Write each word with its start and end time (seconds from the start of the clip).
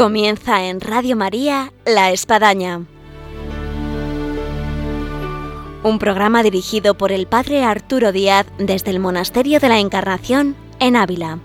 Comienza 0.00 0.64
en 0.64 0.80
Radio 0.80 1.14
María 1.14 1.74
La 1.84 2.10
Espadaña. 2.10 2.86
Un 5.82 5.98
programa 5.98 6.42
dirigido 6.42 6.96
por 6.96 7.12
el 7.12 7.26
Padre 7.26 7.64
Arturo 7.64 8.10
Díaz 8.10 8.46
desde 8.56 8.92
el 8.92 8.98
Monasterio 8.98 9.60
de 9.60 9.68
la 9.68 9.78
Encarnación 9.78 10.56
en 10.78 10.96
Ávila. 10.96 11.38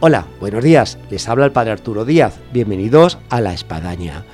Hola, 0.00 0.26
buenos 0.40 0.64
días. 0.64 0.96
Les 1.10 1.28
habla 1.28 1.44
el 1.44 1.52
Padre 1.52 1.72
Arturo 1.72 2.06
Díaz. 2.06 2.40
Bienvenidos 2.54 3.18
a 3.28 3.42
La 3.42 3.52
Espadaña. 3.52 4.24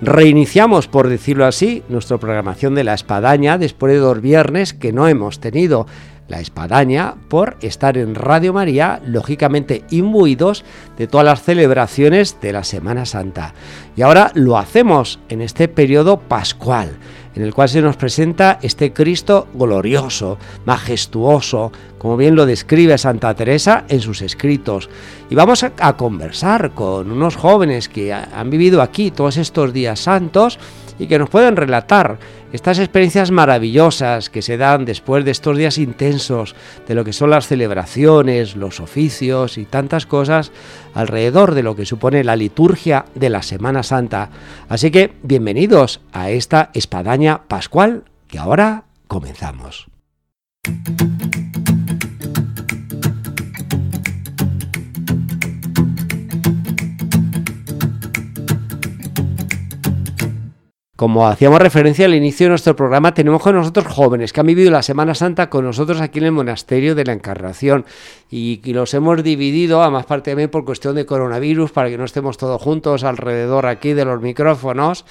Reiniciamos, 0.00 0.88
por 0.88 1.10
decirlo 1.10 1.44
así, 1.44 1.82
nuestra 1.90 2.16
programación 2.16 2.74
de 2.74 2.84
La 2.84 2.94
Espadaña 2.94 3.58
después 3.58 3.92
de 3.92 3.98
dos 3.98 4.22
viernes 4.22 4.72
que 4.72 4.94
no 4.94 5.08
hemos 5.08 5.40
tenido 5.40 5.86
la 6.30 6.40
espadaña 6.40 7.16
por 7.28 7.56
estar 7.60 7.98
en 7.98 8.14
Radio 8.14 8.52
María, 8.52 9.02
lógicamente 9.04 9.84
imbuidos 9.90 10.64
de 10.96 11.08
todas 11.08 11.26
las 11.26 11.42
celebraciones 11.42 12.40
de 12.40 12.52
la 12.52 12.64
Semana 12.64 13.04
Santa. 13.04 13.52
Y 13.96 14.02
ahora 14.02 14.30
lo 14.34 14.56
hacemos 14.56 15.18
en 15.28 15.42
este 15.42 15.66
periodo 15.66 16.20
pascual, 16.20 16.96
en 17.34 17.42
el 17.42 17.52
cual 17.52 17.68
se 17.68 17.82
nos 17.82 17.96
presenta 17.96 18.60
este 18.62 18.92
Cristo 18.92 19.48
glorioso, 19.54 20.38
majestuoso, 20.64 21.72
como 21.98 22.16
bien 22.16 22.36
lo 22.36 22.46
describe 22.46 22.96
Santa 22.96 23.34
Teresa 23.34 23.84
en 23.88 24.00
sus 24.00 24.22
escritos. 24.22 24.88
Y 25.30 25.34
vamos 25.34 25.64
a, 25.64 25.96
conversar 25.96 26.70
con 26.74 27.10
unos 27.10 27.36
jóvenes 27.36 27.88
que 27.88 28.12
han 28.12 28.50
vivido 28.50 28.82
aquí 28.82 29.10
todos 29.10 29.36
estos 29.36 29.72
días 29.72 29.98
santos 29.98 30.58
y 30.98 31.06
que 31.06 31.18
nos 31.18 31.30
pueden 31.30 31.56
relatar 31.56 32.18
estas 32.52 32.78
experiencias 32.78 33.30
maravillosas 33.30 34.30
que 34.30 34.42
se 34.42 34.56
dan 34.56 34.84
después 34.84 35.24
de 35.24 35.30
estos 35.30 35.56
días 35.56 35.78
intensos, 35.78 36.54
de 36.86 36.94
lo 36.94 37.04
que 37.04 37.12
son 37.12 37.30
las 37.30 37.46
celebraciones, 37.46 38.56
los 38.56 38.80
oficios 38.80 39.58
y 39.58 39.64
tantas 39.64 40.06
cosas 40.06 40.52
alrededor 40.94 41.54
de 41.54 41.62
lo 41.62 41.76
que 41.76 41.86
supone 41.86 42.24
la 42.24 42.36
liturgia 42.36 43.04
de 43.14 43.30
la 43.30 43.42
Semana 43.42 43.82
Santa. 43.82 44.30
Así 44.68 44.90
que 44.90 45.12
bienvenidos 45.22 46.00
a 46.12 46.30
esta 46.30 46.70
espadaña 46.74 47.42
pascual 47.48 48.04
que 48.26 48.38
ahora 48.38 48.84
comenzamos. 49.06 49.88
Como 61.00 61.26
hacíamos 61.26 61.62
referencia 61.62 62.04
al 62.04 62.14
inicio 62.14 62.44
de 62.44 62.50
nuestro 62.50 62.76
programa, 62.76 63.14
tenemos 63.14 63.40
con 63.40 63.54
nosotros 63.54 63.86
jóvenes 63.86 64.34
que 64.34 64.40
han 64.40 64.46
vivido 64.46 64.70
la 64.70 64.82
Semana 64.82 65.14
Santa 65.14 65.48
con 65.48 65.64
nosotros 65.64 65.98
aquí 65.98 66.18
en 66.18 66.26
el 66.26 66.32
Monasterio 66.32 66.94
de 66.94 67.06
la 67.06 67.14
Encarnación 67.14 67.86
y, 68.30 68.60
los 68.74 68.92
hemos 68.92 69.22
dividido, 69.22 69.82
a 69.82 69.88
más 69.88 70.04
parte 70.04 70.32
también 70.32 70.50
por 70.50 70.66
cuestión 70.66 70.94
de 70.96 71.06
coronavirus, 71.06 71.72
para 71.72 71.88
que 71.88 71.96
no 71.96 72.04
estemos 72.04 72.36
todos 72.36 72.60
juntos 72.60 73.02
alrededor 73.02 73.64
aquí 73.64 73.94
de 73.94 74.04
los 74.04 74.20
micrófonos. 74.20 75.06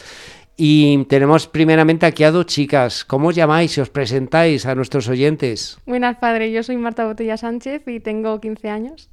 Y 0.55 1.05
tenemos 1.05 1.47
primeramente 1.47 2.05
aquí 2.05 2.23
a 2.23 2.29
dos 2.29 2.45
chicas. 2.45 3.03
¿Cómo 3.03 3.29
os 3.29 3.35
llamáis 3.35 3.75
y 3.75 3.81
os 3.81 3.89
presentáis 3.89 4.67
a 4.67 4.75
nuestros 4.75 5.07
oyentes? 5.07 5.79
Buenas, 5.87 6.17
padre. 6.17 6.51
Yo 6.51 6.61
soy 6.61 6.77
Marta 6.77 7.07
Botella 7.07 7.35
Sánchez 7.35 7.87
y 7.87 7.99
tengo 7.99 8.39
15 8.39 8.69
años. 8.69 9.09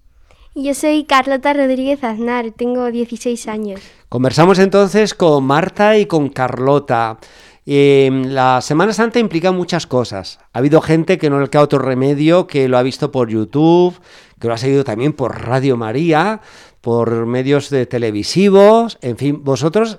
Yo 0.58 0.72
soy 0.72 1.04
Carlota 1.04 1.52
Rodríguez 1.52 2.02
Aznar, 2.02 2.50
tengo 2.50 2.90
16 2.90 3.46
años. 3.46 3.78
Conversamos 4.08 4.58
entonces 4.58 5.12
con 5.12 5.44
Marta 5.44 5.98
y 5.98 6.06
con 6.06 6.30
Carlota. 6.30 7.18
Em, 7.66 8.24
la 8.28 8.62
Semana 8.62 8.94
Santa 8.94 9.18
implica 9.18 9.52
muchas 9.52 9.86
cosas. 9.86 10.38
Ha 10.54 10.60
habido 10.60 10.80
gente 10.80 11.18
que 11.18 11.28
no 11.28 11.40
le 11.40 11.48
queda 11.48 11.60
otro 11.60 11.78
remedio, 11.78 12.46
que 12.46 12.68
lo 12.68 12.78
ha 12.78 12.82
visto 12.82 13.12
por 13.12 13.28
YouTube, 13.28 14.00
que 14.40 14.48
lo 14.48 14.54
ha 14.54 14.56
seguido 14.56 14.82
también 14.82 15.12
por 15.12 15.42
Radio 15.42 15.76
María, 15.76 16.40
por 16.80 17.26
medios 17.26 17.68
de 17.68 17.84
televisivos, 17.84 18.96
en 19.02 19.18
fin, 19.18 19.44
vosotros 19.44 19.98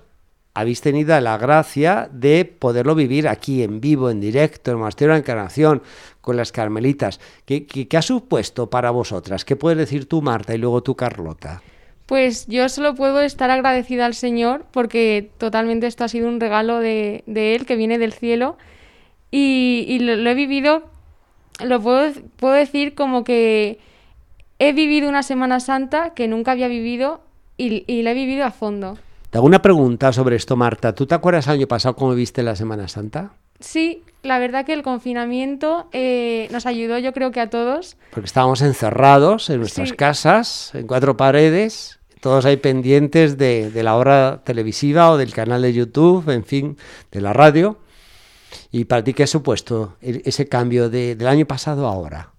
habéis 0.57 0.81
tenido 0.81 1.19
la 1.21 1.37
gracia 1.37 2.09
de 2.11 2.43
poderlo 2.43 2.95
vivir 2.95 3.27
aquí 3.27 3.61
en 3.61 3.79
vivo, 3.79 4.09
en 4.09 4.19
directo, 4.19 4.71
en 4.71 4.79
Monasterio 4.79 5.09
de 5.09 5.19
la 5.19 5.19
Encarnación, 5.19 5.83
con 6.19 6.35
las 6.35 6.51
Carmelitas. 6.51 7.19
¿Qué, 7.45 7.87
ha 7.95 8.01
supuesto 8.01 8.67
para 8.67 8.89
vosotras? 8.89 9.45
¿Qué 9.45 9.55
puedes 9.55 9.77
decir 9.77 10.09
tú, 10.09 10.23
Marta, 10.23 10.55
y 10.55 10.57
luego 10.57 10.81
tú, 10.81 10.95
Carlota? 10.95 11.61
Pues 12.07 12.47
yo 12.47 12.69
solo 12.69 12.95
puedo 12.95 13.21
estar 13.21 13.51
agradecida 13.51 14.07
al 14.07 14.15
Señor 14.15 14.65
porque 14.71 15.29
totalmente 15.37 15.85
esto 15.85 16.03
ha 16.03 16.07
sido 16.07 16.27
un 16.27 16.39
regalo 16.39 16.79
de, 16.79 17.23
Él 17.27 17.67
que 17.67 17.75
viene 17.75 17.99
del 17.99 18.13
cielo 18.13 18.57
y, 19.29 19.99
lo, 19.99 20.27
he 20.27 20.33
vivido, 20.33 20.89
lo 21.63 21.79
puedo, 21.79 22.11
puedo 22.37 22.55
decir 22.55 22.95
como 22.95 23.23
que 23.23 23.77
he 24.57 24.73
vivido 24.73 25.07
una 25.07 25.21
Semana 25.21 25.59
Santa 25.59 26.15
que 26.15 26.27
nunca 26.27 26.53
había 26.53 26.67
vivido 26.67 27.21
y, 27.57 27.83
y 27.85 28.01
la 28.01 28.09
he 28.09 28.15
vivido 28.15 28.43
a 28.43 28.49
fondo. 28.49 28.97
Te 29.29 29.37
hago 29.37 29.47
una 29.47 29.61
pregunta 29.61 30.13
sobre 30.13 30.37
esto, 30.37 30.55
Marta. 30.55 30.95
¿Tú 30.95 31.05
te 31.05 31.13
acuerdas 31.13 31.47
el 31.47 31.53
año 31.53 31.67
pasado 31.67 31.95
cómo 31.95 32.15
viste 32.15 32.43
la 32.43 32.55
Semana 32.55 32.87
Santa? 32.87 33.33
Sí, 33.59 34.03
la 34.23 34.39
verdad 34.39 34.65
que 34.65 34.71
el 34.71 34.83
confinamiento 34.83 35.89
eh, 35.91 36.47
nos 36.51 36.65
ayudó 36.65 36.97
yo 36.97 37.11
creo 37.11 37.31
que 37.31 37.41
a 37.41 37.49
todos. 37.49 37.97
Porque 38.11 38.27
estábamos 38.27 38.61
encerrados 38.61 39.49
en 39.49 39.59
nuestras 39.59 39.91
casas, 39.91 40.71
en 40.75 40.87
cuatro 40.87 41.17
paredes, 41.17 41.99
todos 42.21 42.45
ahí 42.45 42.55
pendientes 42.55 43.37
de, 43.37 43.69
la 43.83 43.97
hora 43.97 44.41
televisiva 44.45 45.11
o 45.11 45.17
del 45.17 45.33
canal 45.33 45.61
de 45.61 45.73
YouTube, 45.73 46.29
en 46.29 46.45
fin, 46.45 46.77
de 47.11 47.19
la 47.19 47.33
radio. 47.33 47.79
¿Y 48.71 48.85
para 48.85 49.03
ti 49.03 49.13
qué 49.13 49.23
ha 49.23 49.27
supuesto 49.27 49.97
ese 50.01 50.47
cambio 50.47 50.89
del 50.89 51.27
año 51.27 51.45
pasado 51.45 51.87
a 51.87 51.91
ahora? 51.91 52.31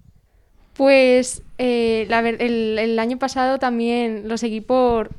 Pues 0.73 1.43
eh, 1.59 2.07
el, 2.09 2.79
el 2.79 2.99
año 2.99 3.19
pasado 3.19 3.59
también 3.59 4.29
lo 4.29 4.39
seguí 4.39 4.61
por, 4.61 5.11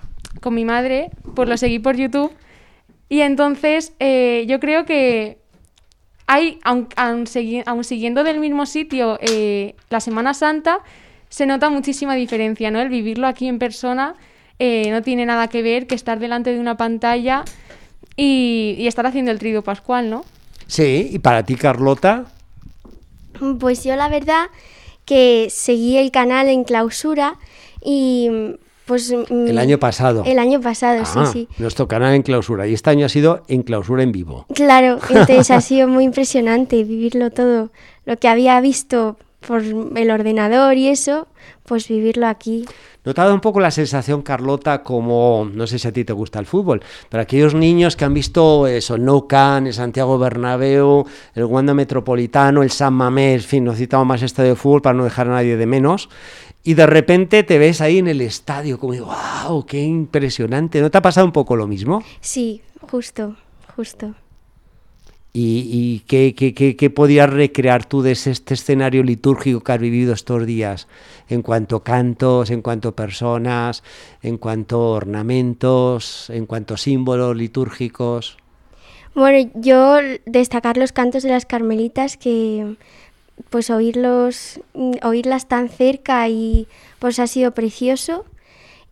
con 0.41 0.53
mi 0.53 0.65
madre, 0.65 1.09
pues 1.35 1.49
lo 1.49 1.57
seguí 1.57 1.79
por 1.79 1.95
YouTube. 1.95 2.31
Y 3.09 3.21
entonces 3.21 3.93
eh, 3.99 4.45
yo 4.47 4.59
creo 4.59 4.85
que 4.85 5.39
hay, 6.27 6.59
aun, 6.63 7.25
siguiendo 7.25 8.23
del 8.23 8.39
mismo 8.39 8.65
sitio 8.65 9.17
eh, 9.21 9.75
la 9.89 9.99
Semana 9.99 10.33
Santa, 10.33 10.79
se 11.29 11.45
nota 11.45 11.69
muchísima 11.69 12.15
diferencia, 12.15 12.69
¿no? 12.69 12.79
El 12.79 12.89
vivirlo 12.89 13.27
aquí 13.27 13.47
en 13.47 13.57
persona 13.57 14.15
eh, 14.59 14.89
no 14.91 15.01
tiene 15.01 15.25
nada 15.25 15.47
que 15.47 15.63
ver 15.63 15.87
que 15.87 15.95
estar 15.95 16.19
delante 16.19 16.53
de 16.53 16.59
una 16.59 16.77
pantalla 16.77 17.45
y, 18.15 18.75
y 18.77 18.87
estar 18.87 19.07
haciendo 19.07 19.31
el 19.31 19.39
trido 19.39 19.63
pascual, 19.63 20.09
¿no? 20.09 20.23
Sí, 20.67 21.09
y 21.11 21.19
para 21.19 21.43
ti, 21.43 21.55
Carlota. 21.55 22.25
Pues 23.59 23.83
yo 23.83 23.95
la 23.95 24.09
verdad 24.09 24.47
que 25.05 25.47
seguí 25.49 25.97
el 25.97 26.11
canal 26.11 26.47
en 26.47 26.63
clausura 26.63 27.37
y 27.83 28.29
pues, 28.89 29.11
el 29.11 29.57
año 29.59 29.77
pasado. 29.77 30.23
El 30.25 30.39
año 30.39 30.59
pasado, 30.59 31.05
sí, 31.05 31.13
ah, 31.15 31.29
sí. 31.31 31.47
Nuestro 31.59 31.87
canal 31.87 32.15
en 32.15 32.23
clausura. 32.23 32.65
Y 32.65 32.73
este 32.73 32.89
año 32.89 33.05
ha 33.05 33.09
sido 33.09 33.43
en 33.47 33.61
clausura 33.61 34.01
en 34.01 34.11
vivo. 34.11 34.47
Claro, 34.55 34.97
entonces 35.09 35.51
ha 35.51 35.61
sido 35.69 35.87
muy 35.87 36.05
impresionante 36.05 36.83
vivirlo 36.83 37.29
todo. 37.29 37.69
Lo 38.05 38.17
que 38.17 38.27
había 38.27 38.59
visto 38.61 39.17
por 39.45 39.61
el 39.61 40.11
ordenador 40.11 40.77
y 40.77 40.87
eso, 40.87 41.27
pues 41.63 41.87
vivirlo 41.87 42.27
aquí. 42.27 42.65
Notado 43.05 43.33
un 43.33 43.39
poco 43.39 43.59
la 43.59 43.71
sensación, 43.71 44.21
Carlota, 44.21 44.83
como, 44.83 45.49
no 45.53 45.65
sé 45.65 45.79
si 45.79 45.87
a 45.87 45.93
ti 45.93 46.03
te 46.03 46.13
gusta 46.13 46.39
el 46.39 46.45
fútbol, 46.45 46.81
pero 47.09 47.23
aquellos 47.23 47.55
niños 47.55 47.95
que 47.95 48.05
han 48.05 48.13
visto 48.13 48.67
eso, 48.67 48.95
el 48.95 49.05
Nou 49.05 49.27
Camp, 49.27 49.67
el 49.67 49.73
Santiago 49.73 50.19
Bernabéu, 50.19 51.05
el 51.33 51.45
Wanda 51.45 51.73
Metropolitano, 51.73 52.61
el 52.61 52.71
San 52.71 52.93
Mamés, 52.93 53.43
en 53.43 53.49
fin, 53.49 53.63
no 53.63 53.73
citamos 53.73 54.05
más 54.05 54.21
estadio 54.21 54.51
de 54.51 54.55
fútbol 54.55 54.81
para 54.81 54.97
no 54.97 55.05
dejar 55.05 55.27
a 55.27 55.31
nadie 55.31 55.55
de 55.55 55.65
menos, 55.65 56.09
y 56.61 56.73
de 56.73 56.85
repente 56.85 57.43
te 57.43 57.57
ves 57.57 57.79
ahí 57.79 57.99
en 57.99 58.09
el 58.09 58.19
estadio, 58.19 58.77
como 58.77 58.93
digo, 58.93 59.07
wow, 59.47 59.65
qué 59.65 59.81
impresionante. 59.81 60.81
¿No 60.81 60.91
te 60.91 60.97
ha 60.97 61.01
pasado 61.01 61.25
un 61.25 61.31
poco 61.31 61.55
lo 61.55 61.67
mismo? 61.67 62.03
Sí, 62.19 62.61
justo, 62.81 63.37
justo. 63.75 64.13
¿Y, 65.31 65.99
qué, 66.07 66.33
qué, 66.33 66.89
podías 66.89 67.29
recrear 67.29 67.85
tú 67.85 68.01
de 68.01 68.13
este 68.13 68.53
escenario 68.53 69.03
litúrgico 69.03 69.61
que 69.61 69.71
has 69.71 69.79
vivido 69.79 70.13
estos 70.13 70.45
días? 70.45 70.87
En 71.27 71.43
cuanto 71.43 71.77
a 71.77 71.83
cantos, 71.83 72.49
en 72.49 72.63
cuanto 72.63 72.89
a 72.89 72.95
personas, 72.95 73.83
en 74.23 74.37
cuanto 74.37 74.77
a 74.77 74.89
ornamentos, 74.89 76.29
en 76.31 76.47
cuanto 76.47 76.73
a 76.73 76.77
símbolos 76.77 77.37
litúrgicos. 77.37 78.37
Bueno, 79.13 79.51
yo 79.53 79.97
destacar 80.25 80.77
los 80.77 80.91
cantos 80.91 81.23
de 81.23 81.29
las 81.29 81.45
carmelitas 81.45 82.17
que 82.17 82.75
pues 83.49 83.69
oírlos, 83.69 84.59
oírlas 85.03 85.47
tan 85.47 85.69
cerca 85.69 86.27
y 86.27 86.67
pues 86.97 87.19
ha 87.19 87.27
sido 87.27 87.51
precioso. 87.51 88.25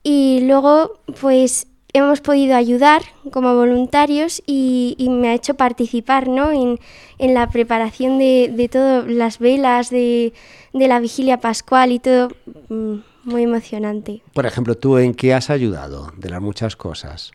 Y 0.03 0.41
luego 0.41 0.99
pues 1.19 1.67
hemos 1.97 2.21
podido 2.21 2.55
ayudar 2.55 3.01
como 3.31 3.55
voluntarios 3.55 4.41
y, 4.45 4.95
me 5.09 5.29
ha 5.29 5.33
hecho 5.33 5.55
participar 5.55 6.27
¿no? 6.27 6.51
en, 6.51 6.79
la 7.19 7.49
preparación 7.49 8.19
de, 8.19 8.51
de 8.55 8.69
todas 8.69 9.07
las 9.07 9.39
velas, 9.39 9.89
de, 9.89 10.33
de, 10.73 10.87
la 10.87 10.99
vigilia 10.99 11.39
pascual 11.39 11.91
y 11.91 11.99
todo 11.99 12.29
mm, 12.69 12.95
muy 13.23 13.43
emocionante. 13.43 14.21
Por 14.33 14.45
ejemplo, 14.45 14.75
¿tú 14.75 14.97
en 14.97 15.13
qué 15.13 15.33
has 15.33 15.49
ayudado 15.49 16.11
de 16.17 16.29
las 16.29 16.41
muchas 16.41 16.75
cosas? 16.75 17.31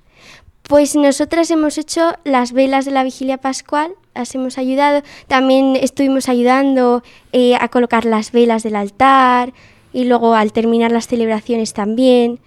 Pues 0.62 0.94
nosotras 0.94 1.50
hemos 1.50 1.76
hecho 1.76 2.14
las 2.24 2.52
velas 2.52 2.84
de 2.84 2.92
la 2.92 3.02
vigilia 3.02 3.38
pascual, 3.38 3.92
las 4.14 4.34
hemos 4.34 4.58
ayudado. 4.58 5.02
También 5.26 5.76
estuvimos 5.76 6.28
ayudando 6.28 7.02
eh, 7.32 7.56
a 7.60 7.68
colocar 7.68 8.04
las 8.04 8.32
velas 8.32 8.62
del 8.62 8.76
altar 8.76 9.52
y 9.92 10.04
luego 10.04 10.34
al 10.34 10.52
terminar 10.52 10.92
las 10.92 11.08
celebraciones 11.08 11.74
también, 11.74 12.40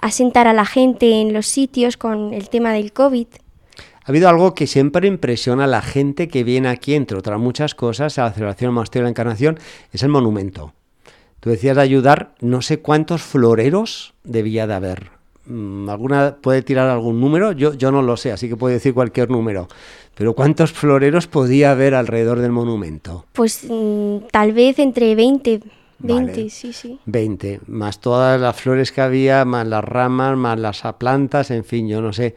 asentar 0.00 0.46
a 0.46 0.52
la 0.52 0.64
gente 0.64 1.20
en 1.20 1.32
los 1.32 1.46
sitios 1.46 1.96
con 1.96 2.32
el 2.34 2.48
tema 2.48 2.72
del 2.72 2.92
COVID. 2.92 3.26
Ha 3.76 4.10
habido 4.10 4.28
algo 4.28 4.54
que 4.54 4.66
siempre 4.66 5.06
impresiona 5.06 5.64
a 5.64 5.66
la 5.66 5.82
gente 5.82 6.28
que 6.28 6.44
viene 6.44 6.68
aquí, 6.68 6.94
entre 6.94 7.18
otras 7.18 7.38
muchas 7.38 7.74
cosas, 7.74 8.18
a 8.18 8.24
la 8.24 8.32
celebración 8.32 8.68
del 8.68 8.74
Monasterio 8.74 9.02
de 9.02 9.08
la 9.08 9.10
Encarnación, 9.10 9.58
es 9.92 10.02
el 10.02 10.08
monumento. 10.08 10.72
Tú 11.40 11.50
decías 11.50 11.76
de 11.76 11.82
ayudar, 11.82 12.34
no 12.40 12.62
sé 12.62 12.80
cuántos 12.80 13.22
floreros 13.22 14.14
debía 14.24 14.66
de 14.66 14.74
haber. 14.74 15.10
Mm, 15.44 15.88
¿Alguna 15.88 16.36
puede 16.40 16.62
tirar 16.62 16.88
algún 16.88 17.20
número? 17.20 17.52
Yo, 17.52 17.74
yo 17.74 17.92
no 17.92 18.02
lo 18.02 18.16
sé, 18.16 18.32
así 18.32 18.48
que 18.48 18.56
puede 18.56 18.74
decir 18.74 18.92
cualquier 18.92 19.30
número. 19.30 19.68
Pero 20.14 20.34
¿cuántos 20.34 20.72
floreros 20.72 21.26
podía 21.26 21.70
haber 21.70 21.94
alrededor 21.94 22.40
del 22.40 22.50
monumento? 22.50 23.24
Pues 23.32 23.66
mm, 23.68 24.28
tal 24.30 24.52
vez 24.52 24.78
entre 24.78 25.14
20, 25.14 25.60
20, 26.00 26.32
Vale. 26.32 26.50
sí, 26.50 26.72
sí. 26.72 26.98
20, 27.06 27.60
más 27.66 28.00
todas 28.00 28.40
las 28.40 28.54
flores 28.60 28.92
que 28.92 29.00
había, 29.00 29.44
más 29.44 29.66
las 29.66 29.82
ramas, 29.84 30.36
más 30.36 30.58
las 30.58 30.82
plantas, 30.98 31.50
en 31.50 31.64
fin, 31.64 31.88
yo 31.88 32.00
no 32.00 32.12
sé. 32.12 32.34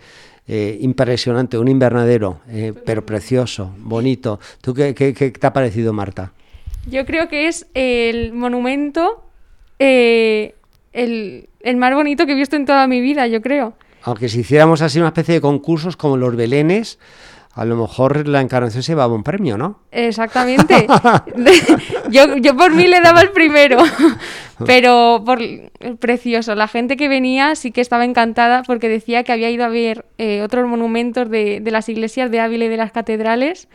Eh, 0.47 0.77
impresionante, 0.81 1.57
un 1.57 1.67
invernadero, 1.67 2.41
eh, 2.49 2.73
pero 2.85 3.05
precioso, 3.05 3.73
bonito. 3.77 4.39
¿Tú 4.61 4.73
qué, 4.73 4.93
qué- 4.95 5.13
qué 5.13 5.29
te 5.31 5.47
ha 5.47 5.53
parecido, 5.53 5.93
Marta? 5.93 6.33
Yo 6.89 7.05
creo 7.05 7.29
que 7.29 7.47
es 7.47 7.67
el 7.75 8.33
monumento 8.33 9.23
eh, 9.79 10.55
el, 10.93 11.47
el 11.61 11.77
más 11.77 11.93
bonito 11.93 12.25
que 12.25 12.31
he 12.33 12.35
visto 12.35 12.55
en 12.55 12.65
toda 12.65 12.87
mi 12.87 12.99
vida, 13.01 13.27
yo 13.27 13.41
creo. 13.41 13.73
Aunque 14.03 14.29
si 14.29 14.39
hiciéramos 14.39 14.81
así 14.81 14.97
una 14.97 15.09
especie 15.09 15.35
de 15.35 15.41
concursos 15.41 15.95
como 15.95 16.17
los 16.17 16.35
belenes, 16.35 16.97
a 17.53 17.65
lo 17.65 17.75
mejor 17.75 18.27
la 18.27 18.39
encarnación 18.39 18.81
se 18.81 18.93
llevaba 18.93 19.13
un 19.13 19.23
premio, 19.23 19.57
¿no? 19.57 19.79
Exactamente. 19.91 20.87
yo, 22.09 22.37
yo 22.37 22.55
por 22.55 22.73
mí 22.73 22.87
le 22.87 23.01
daba 23.01 23.21
el 23.21 23.31
primero. 23.31 23.77
Pero 24.65 25.23
por 25.25 25.39
precioso. 25.99 26.53
La 26.55 26.67
gente 26.67 26.95
que 26.95 27.09
venía 27.09 27.55
sí 27.55 27.71
que 27.71 27.81
estaba 27.81 28.05
encantada 28.05 28.61
porque 28.63 28.87
decía 28.89 29.23
que 29.23 29.31
había 29.31 29.49
ido 29.49 29.65
a 29.65 29.69
ver 29.69 30.05
eh, 30.17 30.43
otros 30.43 30.67
monumentos 30.67 31.29
de, 31.29 31.59
de 31.61 31.71
las 31.71 31.89
iglesias 31.89 32.29
de 32.29 32.39
Ávila 32.39 32.65
y 32.65 32.69
de 32.69 32.77
las 32.77 32.91
catedrales 32.91 33.67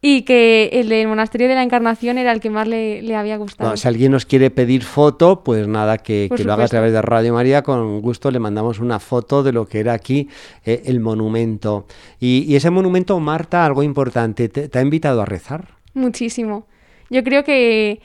y 0.00 0.22
que 0.22 0.70
el 0.72 0.88
del 0.88 1.08
monasterio 1.08 1.48
de 1.48 1.54
la 1.54 1.62
Encarnación 1.62 2.18
era 2.18 2.32
el 2.32 2.40
que 2.40 2.50
más 2.50 2.68
le, 2.68 3.02
le 3.02 3.16
había 3.16 3.36
gustado. 3.38 3.76
Si 3.76 3.88
alguien 3.88 4.12
nos 4.12 4.26
quiere 4.26 4.50
pedir 4.50 4.84
foto, 4.84 5.42
pues 5.42 5.66
nada, 5.66 5.98
que, 5.98 6.28
lo 6.44 6.52
haga 6.52 6.64
a 6.64 6.68
través 6.68 6.92
de 6.92 7.02
Radio 7.02 7.32
María. 7.32 7.62
Con 7.62 8.00
gusto 8.00 8.30
le 8.30 8.38
mandamos 8.38 8.78
una 8.78 9.00
foto 9.00 9.42
de 9.42 9.52
lo 9.52 9.66
que 9.66 9.80
era 9.80 9.94
aquí 9.94 10.28
eh, 10.64 10.82
el 10.86 11.00
monumento. 11.00 11.86
Y, 12.20 12.44
y 12.46 12.56
ese 12.56 12.70
monumento, 12.70 13.18
Marta, 13.20 13.64
algo 13.64 13.82
importante, 13.82 14.48
¿te, 14.48 14.68
te 14.68 14.78
ha 14.78 14.82
invitado 14.82 15.22
a 15.22 15.24
rezar? 15.24 15.76
Muchísimo. 15.94 16.66
Yo 17.08 17.24
creo 17.24 17.44
que 17.44 18.00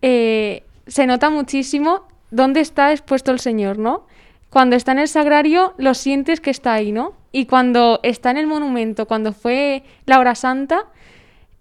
eh, 0.00 0.64
se 0.86 1.06
nota 1.06 1.30
muchísimo 1.30 2.02
dónde 2.30 2.60
está 2.60 2.92
expuesto 2.92 3.30
el 3.30 3.40
Señor, 3.40 3.78
¿no? 3.78 4.06
Cuando 4.50 4.76
está 4.76 4.92
en 4.92 4.98
el 4.98 5.08
sagrario, 5.08 5.74
lo 5.78 5.94
sientes 5.94 6.40
que 6.40 6.50
está 6.50 6.74
ahí, 6.74 6.92
¿no? 6.92 7.14
Y 7.30 7.46
cuando 7.46 8.00
está 8.02 8.30
en 8.30 8.36
el 8.36 8.46
monumento, 8.46 9.06
cuando 9.06 9.32
fue 9.32 9.84
la 10.04 10.18
hora 10.18 10.34
santa, 10.34 10.86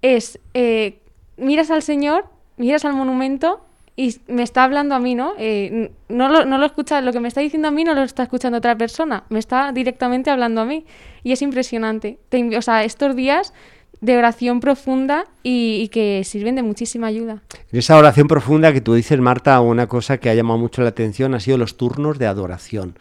es, 0.02 0.40
eh, 0.54 1.00
miras 1.38 1.72
al 1.72 1.82
Señor, 1.82 2.26
miras 2.58 2.86
al 2.86 2.94
monumento 2.94 3.62
y 3.96 4.16
me 4.28 4.44
está 4.44 4.64
hablando 4.64 4.96
a 4.96 5.00
mí, 5.00 5.16
¿no? 5.16 5.34
Eh, 5.38 5.92
no, 6.10 6.30
lo, 6.30 6.46
no 6.46 6.58
lo 6.58 6.66
escucha, 6.66 7.02
lo 7.02 7.12
que 7.12 7.20
me 7.20 7.28
está 7.28 7.42
diciendo 7.42 7.68
a 7.68 7.72
mí 7.72 7.84
no 7.84 7.94
lo 7.94 8.04
está 8.04 8.24
escuchando 8.24 8.58
otra 8.58 8.78
persona, 8.78 9.24
me 9.30 9.40
está 9.40 9.72
directamente 9.72 10.30
hablando 10.30 10.62
a 10.62 10.66
mí. 10.66 10.86
Y 11.24 11.34
es 11.34 11.42
impresionante. 11.42 12.18
O 12.58 12.62
sea, 12.62 12.84
estos 12.84 13.16
días 13.16 13.54
de 14.00 14.18
oración 14.18 14.60
profunda 14.60 15.26
y, 15.44 15.82
y 15.82 15.88
que 15.90 16.24
sirven 16.24 16.56
de 16.56 16.64
muchísima 16.64 17.08
ayuda. 17.08 17.44
En 17.72 17.80
esa 17.80 17.98
oración 17.98 18.28
profunda 18.28 18.74
que 18.74 18.82
tú 18.82 18.96
dices, 18.96 19.20
Marta, 19.20 19.60
una 19.62 19.88
cosa 19.88 20.18
que 20.18 20.30
ha 20.30 20.34
llamado 20.34 20.58
mucho 20.58 20.82
la 20.82 20.90
atención 20.90 21.36
ha 21.36 21.40
sido 21.40 21.58
los 21.58 21.78
turnos 21.78 22.18
de 22.18 22.26
adoración, 22.26 22.98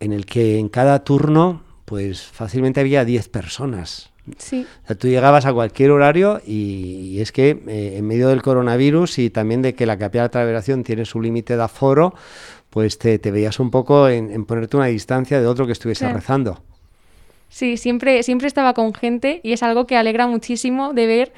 en 0.00 0.12
el 0.12 0.26
que 0.26 0.58
en 0.58 0.68
cada 0.68 1.04
turno, 1.04 1.62
pues 1.86 2.22
fácilmente 2.22 2.80
había 2.80 3.06
10 3.06 3.28
personas. 3.28 4.10
Sí, 4.36 4.66
O 4.84 4.86
sea, 4.86 4.96
tú 4.96 5.08
llegabas 5.08 5.46
a 5.46 5.52
cualquier 5.52 5.90
horario 5.90 6.40
y, 6.46 7.12
y 7.14 7.20
es 7.20 7.32
que 7.32 7.62
eh, 7.66 7.94
en 7.96 8.06
medio 8.06 8.28
del 8.28 8.42
coronavirus 8.42 9.18
y 9.18 9.30
también 9.30 9.62
de 9.62 9.74
que 9.74 9.86
la 9.86 9.96
capilla 9.98 10.22
de 10.22 10.26
la 10.26 10.30
traveración 10.32 10.84
tiene 10.84 11.04
su 11.04 11.20
límite 11.22 11.56
de 11.56 11.62
aforo, 11.62 12.14
pues 12.70 12.98
te, 12.98 13.18
te 13.18 13.30
veías 13.30 13.58
un 13.60 13.70
poco 13.70 14.08
en, 14.08 14.30
en 14.30 14.44
ponerte 14.44 14.76
una 14.76 14.86
distancia 14.86 15.40
de 15.40 15.46
otro 15.46 15.66
que 15.66 15.72
estuviese 15.72 16.04
Claro. 16.04 16.16
rezando. 16.18 16.62
sí, 17.48 17.76
siempre, 17.78 18.22
siempre 18.22 18.46
estaba 18.46 18.74
con 18.74 18.92
gente 18.92 19.40
y 19.42 19.52
es 19.52 19.62
algo 19.62 19.86
que 19.86 19.96
alegra 19.96 20.26
muchísimo 20.26 20.92
de 20.92 21.06
ver 21.06 21.32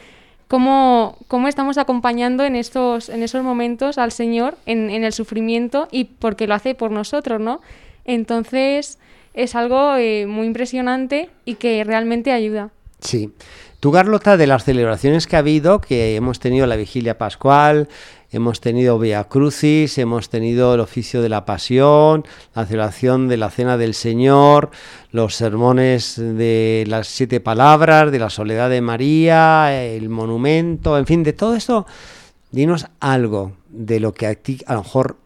cómo, 0.49 1.17
cómo 1.29 1.47
estamos 1.47 1.79
acompañando 1.79 2.45
en 2.45 2.57
estos, 2.57 3.09
en 3.09 3.23
esos 3.23 3.45
momentos 3.45 3.97
al 3.99 4.11
Señor 4.11 4.57
en, 4.67 4.91
en 4.91 5.05
el 5.05 5.13
sufrimiento 5.13 5.87
y 5.93 6.05
porque 6.05 6.49
lo 6.49 6.55
hace 6.55 6.75
por 6.75 6.91
nosotros, 6.91 7.41
¿no? 7.41 7.61
Entonces 8.05 8.99
es 9.35 9.55
algo 9.55 9.95
eh, 9.97 10.27
muy 10.27 10.49
impresionante 10.49 11.31
y 11.45 11.55
que 11.55 11.85
realmente 11.85 12.33
ayuda. 12.33 12.71
Sí. 13.01 13.33
Tú, 13.81 13.93
Carlota, 13.93 14.37
de 14.37 14.47
las 14.47 14.65
celebraciones 14.65 15.27
que 15.27 15.37
ha 15.37 15.39
habido, 15.39 15.81
que 15.81 16.15
hemos 16.15 16.39
tenido 16.39 16.67
la 16.67 16.77
vigilia 16.77 17.17
pascual, 17.17 17.89
hemos 18.31 18.61
tenido 18.61 18.99
Via 18.99 19.25
Crucis, 19.25 19.97
hemos 19.97 20.29
tenido 20.29 20.75
el 20.75 20.81
oficio 20.81 21.23
de 21.23 21.31
la 21.31 21.47
pasión, 21.47 22.27
la 22.55 22.67
celebración 22.67 23.29
de 23.29 23.39
la 23.39 23.49
cena 23.49 23.79
del 23.79 23.95
Señor, 23.95 24.71
los 25.13 25.35
sermones 25.35 26.17
de 26.17 26.85
las 26.89 27.09
siete 27.09 27.41
palabras, 27.41 28.13
de 28.13 28.19
la 28.19 28.29
soledad 28.29 28.69
de 28.69 28.83
María, 28.83 29.83
el 29.83 30.11
monumento, 30.11 30.99
en 30.99 31.07
fin, 31.07 31.23
de 31.23 31.33
todo 31.33 31.57
esto, 31.57 31.87
dinos 32.51 32.87
algo 33.01 33.53
de 33.71 33.99
lo 33.99 34.13
que 34.13 34.27
a 34.27 34.35
ti 34.35 34.59
a 34.67 34.75
lo 34.75 34.83
mejor 34.83 35.17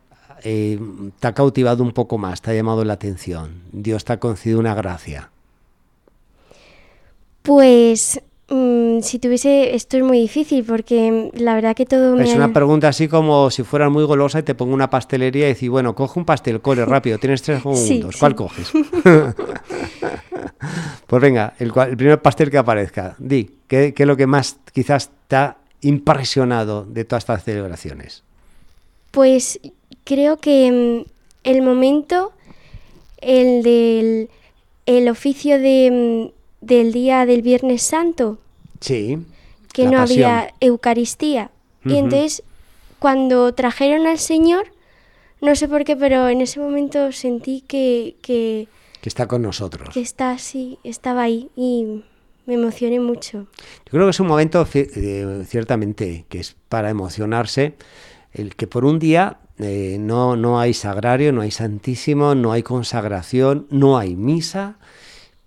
eh, 0.45 0.79
te 1.19 1.27
ha 1.27 1.35
cautivado 1.35 1.83
un 1.83 1.91
poco 1.91 2.19
más, 2.19 2.41
te 2.41 2.53
ha 2.53 2.55
llamado 2.55 2.85
la 2.85 2.93
atención. 2.93 3.63
Dios 3.73 4.05
te 4.05 4.13
ha 4.13 4.21
concedido 4.21 4.61
una 4.61 4.75
gracia. 4.75 5.31
Pues 7.45 8.21
mm, 8.49 9.01
si 9.01 9.19
tuviese, 9.19 9.75
esto 9.75 9.99
es 9.99 10.03
muy 10.03 10.19
difícil 10.19 10.65
porque 10.65 11.31
mm, 11.35 11.39
la 11.43 11.55
verdad 11.55 11.77
que 11.77 11.85
todo 11.85 12.17
me... 12.17 12.25
Es 12.25 12.35
una 12.35 12.55
pregunta 12.55 12.89
así 12.89 13.07
como 13.07 13.51
si 13.51 13.63
fueras 13.65 13.91
muy 13.91 14.03
golosa 14.05 14.39
y 14.39 14.45
te 14.45 14.55
pongo 14.55 14.73
una 14.73 14.89
pastelería 14.89 15.45
y 15.45 15.49
decir, 15.49 15.69
bueno, 15.69 15.95
coge 15.95 16.19
un 16.19 16.25
pastel, 16.25 16.63
corre 16.63 16.85
rápido, 16.87 17.19
tienes 17.19 17.43
tres 17.43 17.59
segundos, 17.59 17.87
sí. 17.87 18.03
¿cuál 18.19 18.35
coges? 18.35 18.73
pues 21.07 21.23
venga, 21.23 21.53
el, 21.59 21.71
primer 21.71 22.23
pastel 22.23 22.51
que 22.51 22.57
aparezca, 22.57 23.15
di, 23.19 23.51
¿qué, 23.69 23.93
qué 23.93 24.05
es 24.05 24.07
lo 24.07 24.17
que 24.17 24.27
más 24.27 24.57
quizás 24.73 25.11
te 25.29 25.37
ha 25.37 25.59
impresionado 25.83 26.87
de 26.87 27.05
todas 27.05 27.25
estas 27.25 27.45
celebraciones? 27.45 28.23
Pues 29.11 29.61
creo 30.05 30.39
que 30.39 31.05
mm, 31.05 31.11
el 31.45 31.61
momento, 31.61 32.33
el 33.21 33.63
del 33.63 34.31
el 34.87 35.09
oficio 35.09 35.59
de, 35.59 36.33
del 36.67 36.93
día 36.93 37.27
del 37.27 37.43
Viernes 37.43 37.83
Santo, 37.83 38.39
Sí. 38.81 39.19
que 39.73 39.85
no 39.87 39.93
pasión. 39.93 40.25
había 40.25 40.55
Eucaristía. 40.61 41.51
Y 41.85 41.97
entonces, 41.97 42.43
cuando 42.99 43.53
trajeron 43.55 44.07
al 44.07 44.19
Señor, 44.19 44.67
no 45.43 45.55
sé 45.55 45.69
por 45.69 45.85
qué, 45.85 45.97
pero 45.97 46.29
en 46.29 46.41
ese 46.41 46.59
momento 46.61 47.13
sentí 47.13 47.61
que, 47.61 48.17
que, 48.23 48.69
Que 49.03 49.09
está 49.09 49.27
con 49.27 49.43
nosotros. 49.43 49.91
que 49.93 50.01
está 50.01 50.31
así, 50.31 50.79
estaba 50.85 51.23
ahí 51.23 51.51
y 51.57 52.03
me 52.47 52.55
emocioné 52.55 53.01
mucho. 53.01 53.47
Yo 53.85 53.91
creo 53.91 54.07
que 54.07 54.11
es 54.13 54.21
un 54.21 54.27
momento 54.29 54.67
eh, 54.73 55.45
ciertamente 55.47 56.25
que 56.31 56.41
es 56.41 56.57
para 56.71 56.89
emocionarse, 56.89 57.75
el 58.33 58.57
que 58.57 58.67
por 58.67 58.85
un 58.87 58.99
día 58.99 59.39
eh, 59.59 59.99
no, 60.01 60.37
no 60.37 60.59
hay 60.59 60.73
sagrario, 60.73 61.33
no 61.33 61.43
hay 61.43 61.51
santísimo, 61.51 62.35
no 62.35 62.53
hay 62.53 62.63
consagración, 62.63 63.67
no 63.71 63.99
hay 63.99 64.17
misa, 64.17 64.79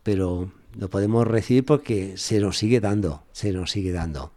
pero 0.04 0.52
lo 0.78 0.90
podemos 0.90 1.28
recibir 1.28 1.66
porque 1.66 2.14
se 2.18 2.40
nos 2.40 2.58
sigue 2.58 2.80
dando, 2.80 3.24
se 3.32 3.52
nos 3.52 3.72
sigue 3.72 3.92
dando. 3.92 4.32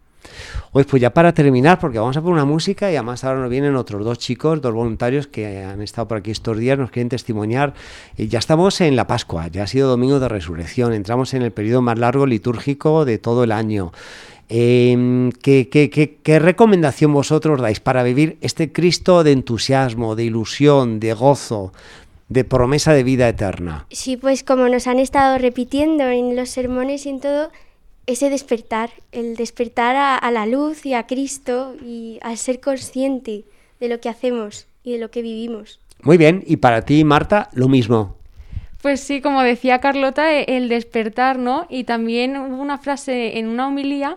Hoy, 0.72 0.84
pues 0.84 1.00
ya 1.00 1.12
para 1.12 1.32
terminar, 1.32 1.78
porque 1.78 1.98
vamos 1.98 2.16
a 2.16 2.20
poner 2.20 2.34
una 2.34 2.44
música 2.44 2.90
y 2.90 2.96
además 2.96 3.24
ahora 3.24 3.40
nos 3.40 3.50
vienen 3.50 3.74
otros 3.74 4.04
dos 4.04 4.18
chicos, 4.18 4.60
dos 4.60 4.72
voluntarios 4.72 5.26
que 5.26 5.62
han 5.62 5.82
estado 5.82 6.08
por 6.08 6.18
aquí 6.18 6.30
estos 6.30 6.58
días, 6.58 6.78
nos 6.78 6.90
quieren 6.90 7.08
testimoniar. 7.08 7.74
Y 8.16 8.28
ya 8.28 8.38
estamos 8.38 8.80
en 8.80 8.96
la 8.96 9.06
Pascua, 9.06 9.48
ya 9.48 9.64
ha 9.64 9.66
sido 9.66 9.88
domingo 9.88 10.20
de 10.20 10.28
resurrección, 10.28 10.92
entramos 10.92 11.34
en 11.34 11.42
el 11.42 11.52
periodo 11.52 11.82
más 11.82 11.98
largo 11.98 12.26
litúrgico 12.26 13.04
de 13.04 13.18
todo 13.18 13.44
el 13.44 13.52
año. 13.52 13.92
Eh, 14.48 15.30
¿qué, 15.42 15.68
qué, 15.68 15.90
qué, 15.90 16.18
qué 16.22 16.38
recomendación 16.38 17.12
vosotros 17.12 17.60
dais 17.60 17.80
para 17.80 18.02
vivir 18.02 18.36
este 18.40 18.72
Cristo 18.72 19.22
de 19.22 19.32
entusiasmo, 19.32 20.16
de 20.16 20.24
ilusión, 20.24 20.98
de 20.98 21.14
gozo, 21.14 21.72
de 22.30 22.44
promesa 22.44 22.94
de 22.94 23.02
vida 23.02 23.28
eterna? 23.28 23.86
Sí, 23.90 24.16
pues 24.16 24.42
como 24.42 24.68
nos 24.68 24.86
han 24.86 24.98
estado 24.98 25.36
repitiendo 25.36 26.08
en 26.08 26.36
los 26.36 26.48
sermones 26.48 27.04
y 27.04 27.10
en 27.10 27.20
todo, 27.20 27.50
ese 28.06 28.30
despertar, 28.30 28.90
el 29.12 29.36
despertar 29.36 29.96
a, 29.96 30.16
a 30.16 30.30
la 30.30 30.46
luz 30.46 30.86
y 30.86 30.94
a 30.94 31.06
Cristo 31.06 31.74
y 31.84 32.18
al 32.22 32.38
ser 32.38 32.60
consciente 32.60 33.44
de 33.80 33.88
lo 33.88 34.00
que 34.00 34.08
hacemos 34.08 34.66
y 34.84 34.92
de 34.92 34.98
lo 34.98 35.10
que 35.10 35.22
vivimos. 35.22 35.80
Muy 36.02 36.16
bien, 36.16 36.42
y 36.46 36.56
para 36.56 36.82
ti, 36.82 37.04
Marta, 37.04 37.50
lo 37.52 37.68
mismo. 37.68 38.16
Pues 38.80 39.00
sí, 39.00 39.20
como 39.20 39.42
decía 39.42 39.80
Carlota, 39.80 40.32
e- 40.32 40.56
el 40.56 40.68
despertar, 40.68 41.38
¿no? 41.38 41.66
Y 41.68 41.84
también 41.84 42.36
hubo 42.36 42.62
una 42.62 42.78
frase 42.78 43.38
en 43.38 43.48
una 43.48 43.66
homilía 43.66 44.16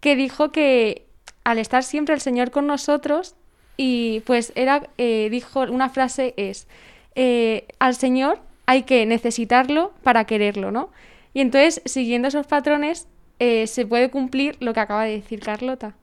que 0.00 0.14
dijo 0.14 0.52
que 0.52 1.06
al 1.42 1.58
estar 1.58 1.82
siempre 1.82 2.14
el 2.14 2.20
Señor 2.20 2.50
con 2.50 2.66
nosotros, 2.66 3.34
y 3.78 4.20
pues 4.20 4.52
era, 4.56 4.88
eh, 4.98 5.28
dijo, 5.30 5.60
una 5.62 5.88
frase 5.88 6.34
es, 6.36 6.66
eh, 7.16 7.66
al 7.78 7.94
Señor 7.94 8.38
hay 8.66 8.82
que 8.82 9.04
necesitarlo 9.06 9.92
para 10.02 10.24
quererlo, 10.24 10.70
¿no? 10.70 10.90
Y 11.34 11.40
entonces, 11.40 11.82
siguiendo 11.84 12.28
esos 12.28 12.46
patrones, 12.46 13.08
eh, 13.38 13.66
se 13.66 13.86
puede 13.86 14.10
cumplir 14.10 14.56
lo 14.60 14.72
que 14.72 14.80
acaba 14.80 15.04
de 15.04 15.12
decir 15.12 15.40
Carlota. 15.40 15.94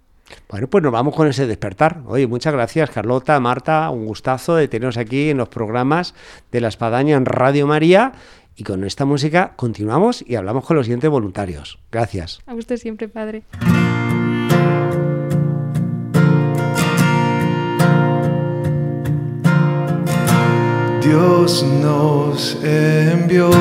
Bueno, 0.50 0.68
pues 0.68 0.84
nos 0.84 0.92
vamos 0.92 1.16
con 1.16 1.28
ese 1.28 1.46
despertar. 1.48 2.02
Oye, 2.08 2.28
muchas 2.28 2.54
gracias 2.54 2.90
Carlota, 2.90 3.40
Marta, 3.40 3.90
un 3.90 4.06
gustazo 4.06 4.56
de 4.56 4.68
teneros 4.68 4.98
aquí 4.98 5.30
en 5.30 5.38
los 5.38 5.50
programas 5.50 6.16
de 6.52 6.62
La 6.62 6.70
Espadaña 6.70 7.16
en 7.16 7.26
Radio 7.26 7.68
María. 7.68 8.14
Y 8.56 8.64
con 8.64 8.84
esta 8.84 9.06
música 9.06 9.54
continuamos 9.56 10.24
y 10.28 10.36
hablamos 10.36 10.66
con 10.66 10.78
los 10.78 10.86
siguientes 10.86 11.10
voluntarios. 11.10 11.80
Gracias. 11.92 12.40
A 12.46 12.54
usted 12.54 12.78
siempre, 12.78 13.08
padre. 13.08 13.44
Dios 21.44 21.62
nos 21.62 22.58
envió 22.64 23.52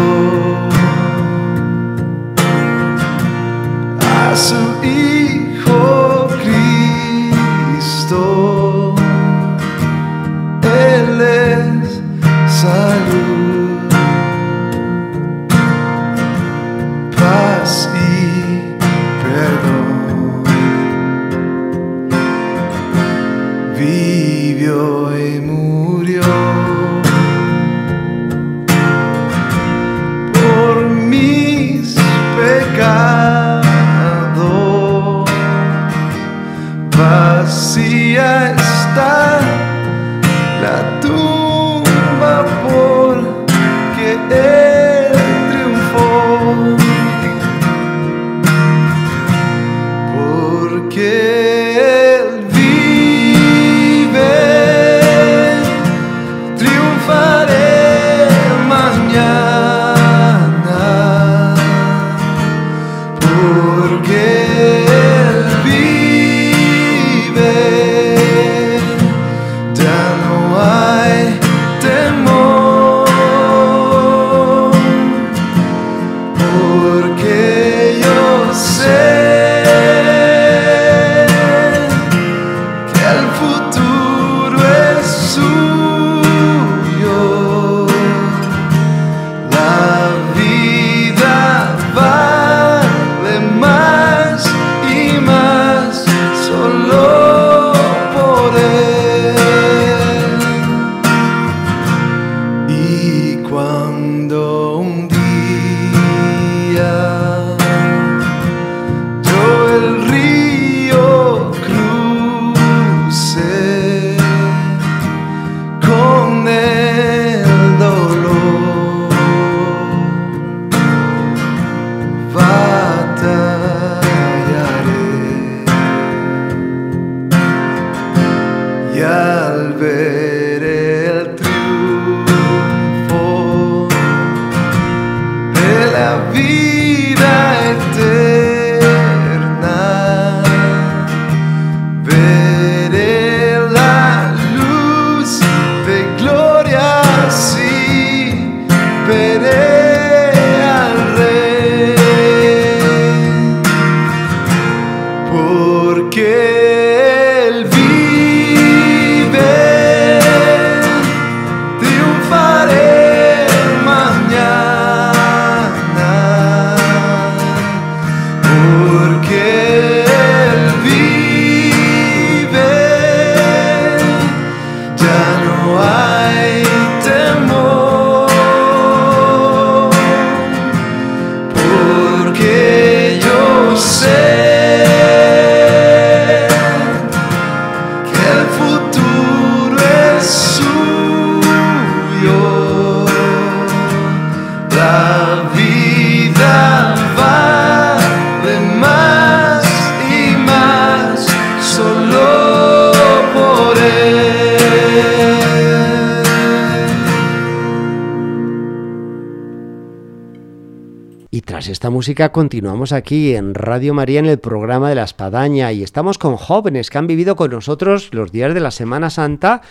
esta 211.73 211.89
música 211.89 212.33
continuamos 212.33 212.93
aquí 212.93 213.35
en 213.35 213.55
Radio 213.55 213.95
María 213.95 214.21
en 214.21 214.27
el 214.27 214.39
programa 214.39 214.91
de 214.91 214.95
la 214.95 215.05
Espadaña 215.05 215.73
y 215.73 215.83
estamos 215.83 216.19
con 216.19 216.37
jóvenes 216.37 216.91
que 216.91 216.99
han 216.99 217.07
vivido 217.07 217.35
con 217.35 217.51
nosotros 217.51 218.11
los 218.13 218.31
días 218.31 218.53
de 218.53 218.61
la 218.61 218.71
Semana 218.71 219.09
Santa 219.09 219.63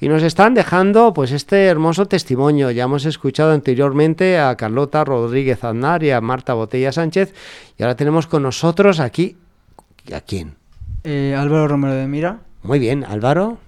y 0.00 0.08
nos 0.08 0.22
están 0.22 0.54
dejando 0.54 1.12
pues 1.12 1.32
este 1.32 1.66
hermoso 1.66 2.06
testimonio. 2.06 2.70
Ya 2.70 2.84
hemos 2.84 3.04
escuchado 3.04 3.52
anteriormente 3.52 4.38
a 4.38 4.56
Carlota 4.56 5.04
Rodríguez 5.04 5.62
Aznar 5.62 6.02
y 6.02 6.10
a 6.10 6.22
Marta 6.22 6.54
Botella 6.54 6.92
Sánchez 6.92 7.34
y 7.76 7.82
ahora 7.82 7.94
tenemos 7.94 8.26
con 8.26 8.42
nosotros 8.42 8.98
aquí 8.98 9.36
¿a 10.14 10.22
quién? 10.22 10.54
Eh, 11.04 11.36
Álvaro 11.38 11.68
Romero 11.68 11.94
de 11.94 12.06
Mira, 12.06 12.38
Muy 12.62 12.78
bien, 12.78 13.04
Álvaro. 13.04 13.58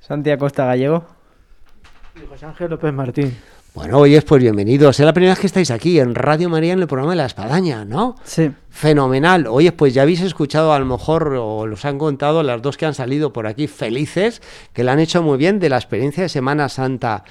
Santi 0.00 0.30
Acosta 0.30 0.66
Gallego. 0.66 1.19
Y 2.22 2.26
José 2.26 2.46
Ángel 2.46 2.70
López 2.70 2.92
Martín. 2.92 3.36
Bueno, 3.74 3.98
oyes, 3.98 4.24
pues 4.24 4.42
bienvenidos. 4.42 4.98
Es 4.98 5.06
la 5.06 5.12
primera 5.12 5.32
vez 5.32 5.38
que 5.38 5.46
estáis 5.46 5.70
aquí 5.70 6.00
en 6.00 6.14
Radio 6.14 6.48
María 6.48 6.72
en 6.72 6.80
el 6.80 6.88
programa 6.88 7.12
de 7.12 7.16
la 7.16 7.26
Espadaña, 7.26 7.84
¿no? 7.84 8.16
Sí, 8.24 8.50
Fenomenal. 8.68 9.46
Oye, 9.46 9.72
pues 9.72 9.94
ya 9.94 10.02
habéis 10.02 10.20
escuchado 10.20 10.72
a 10.72 10.78
lo 10.78 10.86
mejor, 10.86 11.34
o 11.38 11.66
los 11.66 11.84
han 11.84 11.98
contado 11.98 12.42
las 12.42 12.60
dos 12.62 12.76
que 12.76 12.86
han 12.86 12.94
salido 12.94 13.32
por 13.32 13.46
aquí 13.46 13.68
felices, 13.68 14.42
que 14.72 14.84
la 14.84 14.92
han 14.92 15.00
hecho 15.00 15.22
muy 15.22 15.38
bien 15.38 15.60
de 15.60 15.68
la 15.68 15.76
experiencia 15.76 16.22
de 16.22 16.28
Semana 16.28 16.68
Santa. 16.68 17.24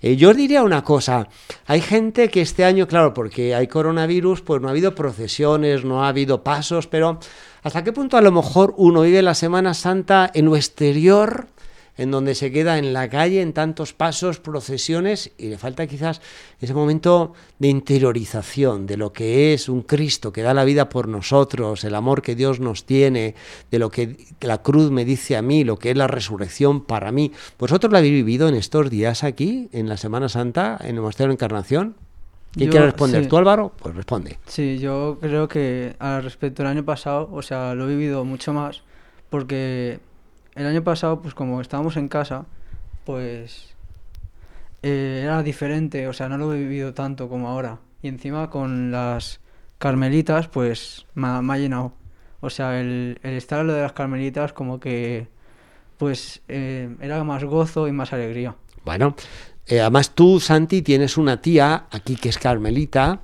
Eh, 0.00 0.16
yo 0.16 0.30
os 0.30 0.36
diría 0.36 0.62
una 0.62 0.84
cosa, 0.84 1.28
hay 1.66 1.80
gente 1.80 2.28
que 2.28 2.42
este 2.42 2.64
año, 2.64 2.86
claro, 2.86 3.14
porque 3.14 3.54
hay 3.54 3.66
coronavirus, 3.66 4.42
pues 4.42 4.60
no 4.60 4.68
ha 4.68 4.72
habido 4.72 4.94
procesiones, 4.94 5.84
no 5.84 6.04
ha 6.04 6.08
habido 6.08 6.42
pasos, 6.42 6.86
pero 6.86 7.18
¿Hasta 7.66 7.82
qué 7.82 7.92
punto 7.92 8.16
a 8.16 8.20
lo 8.20 8.30
mejor 8.30 8.74
uno 8.76 9.00
vive 9.00 9.22
la 9.22 9.34
Semana 9.34 9.74
Santa 9.74 10.30
en 10.32 10.44
lo 10.44 10.54
exterior, 10.54 11.48
en 11.98 12.10
donde 12.10 12.34
se 12.34 12.52
queda 12.52 12.78
en 12.78 12.92
la 12.92 13.08
calle, 13.08 13.40
en 13.40 13.52
tantos 13.52 13.92
pasos, 13.92 14.38
procesiones, 14.38 15.30
y 15.38 15.46
le 15.48 15.58
falta 15.58 15.86
quizás 15.86 16.20
ese 16.60 16.74
momento 16.74 17.32
de 17.58 17.68
interiorización 17.68 18.86
de 18.86 18.96
lo 18.96 19.12
que 19.12 19.54
es 19.54 19.68
un 19.68 19.82
Cristo 19.82 20.32
que 20.32 20.42
da 20.42 20.54
la 20.54 20.64
vida 20.64 20.88
por 20.88 21.08
nosotros, 21.08 21.84
el 21.84 21.94
amor 21.94 22.22
que 22.22 22.34
Dios 22.34 22.60
nos 22.60 22.84
tiene, 22.84 23.34
de 23.70 23.78
lo 23.78 23.90
que 23.90 24.16
la 24.40 24.62
cruz 24.62 24.90
me 24.90 25.04
dice 25.04 25.36
a 25.36 25.42
mí, 25.42 25.64
lo 25.64 25.78
que 25.78 25.90
es 25.90 25.96
la 25.96 26.06
resurrección 26.06 26.84
para 26.84 27.12
mí. 27.12 27.32
¿Vosotros 27.58 27.90
lo 27.90 27.98
habéis 27.98 28.12
vivido 28.12 28.48
en 28.48 28.54
estos 28.54 28.90
días 28.90 29.24
aquí, 29.24 29.68
en 29.72 29.88
la 29.88 29.96
Semana 29.96 30.28
Santa, 30.28 30.78
en 30.82 30.96
el 30.96 31.00
Monasterio 31.00 31.28
de 31.28 31.34
Encarnación? 31.34 31.94
¿Quién 32.52 32.66
Yo- 32.68 32.70
quiere 32.72 32.86
responder? 32.86 33.22
sí. 33.24 33.28
¿Tú, 33.28 33.36
Álvaro? 33.36 33.72
Pues 33.78 33.94
responde. 33.94 34.38
Sí, 34.46 34.78
yo 34.78 35.18
creo 35.20 35.46
que 35.48 35.94
al 35.98 36.22
respecto 36.22 36.62
del 36.62 36.72
año 36.72 36.84
pasado, 36.84 37.28
o 37.32 37.42
sea, 37.42 37.74
lo 37.74 37.84
he 37.84 37.88
vivido 37.88 38.24
mucho 38.24 38.52
más, 38.54 38.82
porque 39.28 39.98
el 40.56 40.66
año 40.66 40.82
pasado, 40.82 41.20
pues 41.20 41.34
como 41.34 41.60
estábamos 41.60 41.96
en 41.96 42.08
casa, 42.08 42.46
pues 43.04 43.74
eh, 44.82 45.20
era 45.24 45.42
diferente, 45.42 46.08
o 46.08 46.12
sea, 46.12 46.28
no 46.28 46.38
lo 46.38 46.52
he 46.54 46.58
vivido 46.58 46.94
tanto 46.94 47.28
como 47.28 47.48
ahora. 47.48 47.78
Y 48.02 48.08
encima 48.08 48.50
con 48.50 48.90
las 48.90 49.40
carmelitas, 49.78 50.48
pues 50.48 51.06
me 51.14 51.28
ha, 51.28 51.58
llenado. 51.58 51.92
O 52.40 52.50
sea, 52.50 52.80
el, 52.80 53.18
el 53.22 53.34
estar 53.34 53.64
lo 53.64 53.72
de 53.72 53.82
las 53.82 53.92
carmelitas 53.92 54.52
como 54.52 54.80
que, 54.80 55.28
pues, 55.98 56.42
eh, 56.48 56.94
era 57.00 57.22
más 57.24 57.44
gozo 57.44 57.88
y 57.88 57.92
más 57.92 58.12
alegría. 58.12 58.54
Bueno, 58.84 59.14
eh, 59.66 59.80
además 59.80 60.10
tú, 60.10 60.38
Santi, 60.40 60.82
tienes 60.82 61.16
una 61.16 61.40
tía 61.40 61.86
aquí 61.90 62.16
que 62.16 62.28
es 62.28 62.38
Carmelita 62.38 63.20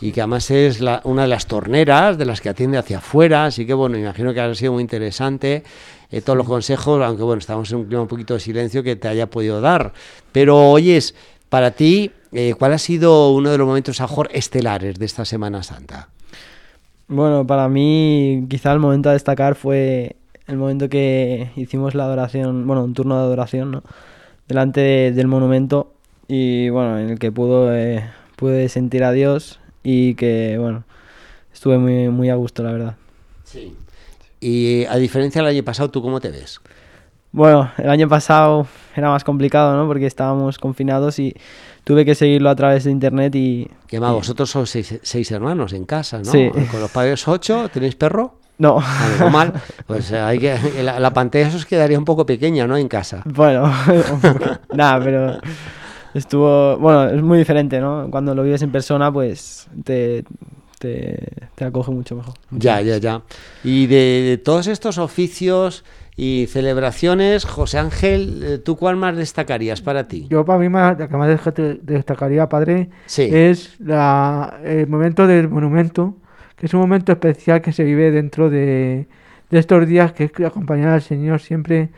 y 0.00 0.10
que 0.12 0.20
además 0.20 0.50
es 0.50 0.80
la- 0.80 1.00
una 1.04 1.22
de 1.22 1.28
las 1.28 1.46
torneras 1.46 2.18
de 2.18 2.24
las 2.24 2.40
que 2.40 2.48
atiende 2.48 2.78
hacia 2.78 2.98
afuera, 2.98 3.44
así 3.44 3.64
que 3.64 3.74
bueno, 3.74 3.96
imagino 3.96 4.34
que 4.34 4.40
ha 4.40 4.54
sido 4.54 4.72
muy 4.72 4.82
interesante 4.82 5.62
eh, 6.10 6.20
todos 6.20 6.36
los 6.36 6.46
consejos, 6.46 7.02
aunque 7.02 7.22
bueno, 7.22 7.40
estamos 7.40 7.70
en 7.72 7.78
un 7.78 7.84
clima 7.86 8.02
un 8.02 8.08
poquito 8.08 8.34
de 8.34 8.40
silencio 8.40 8.82
que 8.82 8.96
te 8.96 9.08
haya 9.08 9.28
podido 9.28 9.60
dar. 9.60 9.92
Pero 10.32 10.70
oyes, 10.70 11.14
para 11.48 11.70
ti, 11.72 12.10
eh, 12.32 12.54
¿cuál 12.58 12.72
ha 12.72 12.78
sido 12.78 13.32
uno 13.32 13.50
de 13.50 13.58
los 13.58 13.66
momentos 13.66 14.00
a 14.00 14.04
lo 14.04 14.08
mejor 14.08 14.28
estelares 14.32 14.98
de 14.98 15.06
esta 15.06 15.24
Semana 15.24 15.62
Santa? 15.62 16.08
Bueno, 17.08 17.46
para 17.46 17.68
mí 17.68 18.46
quizá 18.48 18.72
el 18.72 18.78
momento 18.80 19.10
a 19.10 19.12
destacar 19.12 19.54
fue 19.54 20.16
el 20.46 20.56
momento 20.56 20.88
que 20.88 21.50
hicimos 21.56 21.94
la 21.94 22.04
adoración, 22.04 22.66
bueno, 22.66 22.84
un 22.84 22.94
turno 22.94 23.16
de 23.16 23.22
adoración, 23.22 23.70
¿no? 23.70 23.82
Delante 24.48 24.80
de- 24.80 25.12
del 25.12 25.26
monumento 25.26 25.92
y 26.28 26.68
bueno, 26.70 26.98
en 26.98 27.10
el 27.10 27.18
que 27.18 27.30
pudo, 27.30 27.74
eh, 27.74 28.04
pude 28.36 28.68
sentir 28.68 29.04
a 29.04 29.12
Dios 29.12 29.60
y 29.82 30.14
que 30.14 30.56
bueno, 30.58 30.84
estuve 31.52 31.78
muy, 31.78 32.08
muy 32.08 32.30
a 32.30 32.34
gusto, 32.34 32.62
la 32.62 32.72
verdad. 32.72 32.96
Sí. 33.44 33.74
Y 34.44 34.84
a 34.84 34.96
diferencia 34.96 35.40
del 35.40 35.48
año 35.48 35.64
pasado, 35.64 35.90
¿tú 35.90 36.02
cómo 36.02 36.20
te 36.20 36.30
ves? 36.30 36.60
Bueno, 37.32 37.70
el 37.78 37.88
año 37.88 38.10
pasado 38.10 38.66
era 38.94 39.08
más 39.08 39.24
complicado, 39.24 39.74
¿no? 39.74 39.86
Porque 39.86 40.04
estábamos 40.04 40.58
confinados 40.58 41.18
y 41.18 41.34
tuve 41.82 42.04
que 42.04 42.14
seguirlo 42.14 42.50
a 42.50 42.54
través 42.54 42.84
de 42.84 42.90
internet 42.90 43.34
y... 43.36 43.70
Que 43.86 43.98
más, 43.98 44.12
vosotros 44.12 44.50
sois 44.50 44.68
seis, 44.68 45.00
seis 45.02 45.32
hermanos 45.32 45.72
en 45.72 45.86
casa, 45.86 46.18
¿no? 46.18 46.30
Sí. 46.30 46.50
Con 46.70 46.80
los 46.80 46.90
padres 46.90 47.26
ocho, 47.26 47.70
¿tenéis 47.72 47.96
perro? 47.96 48.34
No, 48.58 48.80
Algo 48.80 49.30
mal, 49.30 49.54
pues 49.86 50.10
eh, 50.12 50.18
hay 50.20 50.38
que, 50.38 50.58
la, 50.82 51.00
la 51.00 51.14
pantalla 51.14 51.48
os 51.48 51.64
quedaría 51.64 51.98
un 51.98 52.04
poco 52.04 52.26
pequeña, 52.26 52.66
¿no? 52.66 52.76
En 52.76 52.86
casa. 52.86 53.22
Bueno, 53.24 53.72
nada, 54.74 55.02
pero 55.02 55.38
estuvo, 56.12 56.76
bueno, 56.76 57.08
es 57.08 57.22
muy 57.22 57.38
diferente, 57.38 57.80
¿no? 57.80 58.08
Cuando 58.10 58.34
lo 58.34 58.42
vives 58.42 58.60
en 58.60 58.70
persona, 58.70 59.10
pues 59.10 59.68
te, 59.84 60.22
te, 60.84 61.18
te 61.54 61.64
acoge 61.64 61.90
mucho 61.90 62.14
mejor. 62.16 62.34
Ya, 62.50 62.80
ya, 62.82 62.98
ya. 62.98 63.22
Y 63.62 63.86
de, 63.86 64.22
de 64.28 64.38
todos 64.38 64.66
estos 64.66 64.98
oficios 64.98 65.84
y 66.16 66.46
celebraciones, 66.48 67.44
José 67.44 67.78
Ángel, 67.78 68.42
eh, 68.44 68.58
¿tú 68.58 68.76
cuál 68.76 68.96
más 68.96 69.16
destacarías 69.16 69.80
para 69.80 70.06
ti? 70.06 70.26
Yo 70.28 70.44
para 70.44 70.58
mí 70.58 70.68
más, 70.68 70.98
la 70.98 71.08
que 71.08 71.16
más 71.16 71.28
destacaría, 71.82 72.48
padre, 72.48 72.90
Sí. 73.06 73.28
es 73.32 73.80
la, 73.80 74.60
el 74.64 74.86
momento 74.86 75.26
del 75.26 75.48
monumento, 75.48 76.16
que 76.56 76.66
es 76.66 76.74
un 76.74 76.80
momento 76.80 77.12
especial 77.12 77.62
que 77.62 77.72
se 77.72 77.82
vive 77.82 78.10
dentro 78.10 78.50
de, 78.50 79.06
de 79.50 79.58
estos 79.58 79.86
días, 79.88 80.12
que 80.12 80.24
es 80.24 80.30
acompañar 80.46 80.90
al 80.90 81.02
Señor 81.02 81.40
siempre 81.40 81.88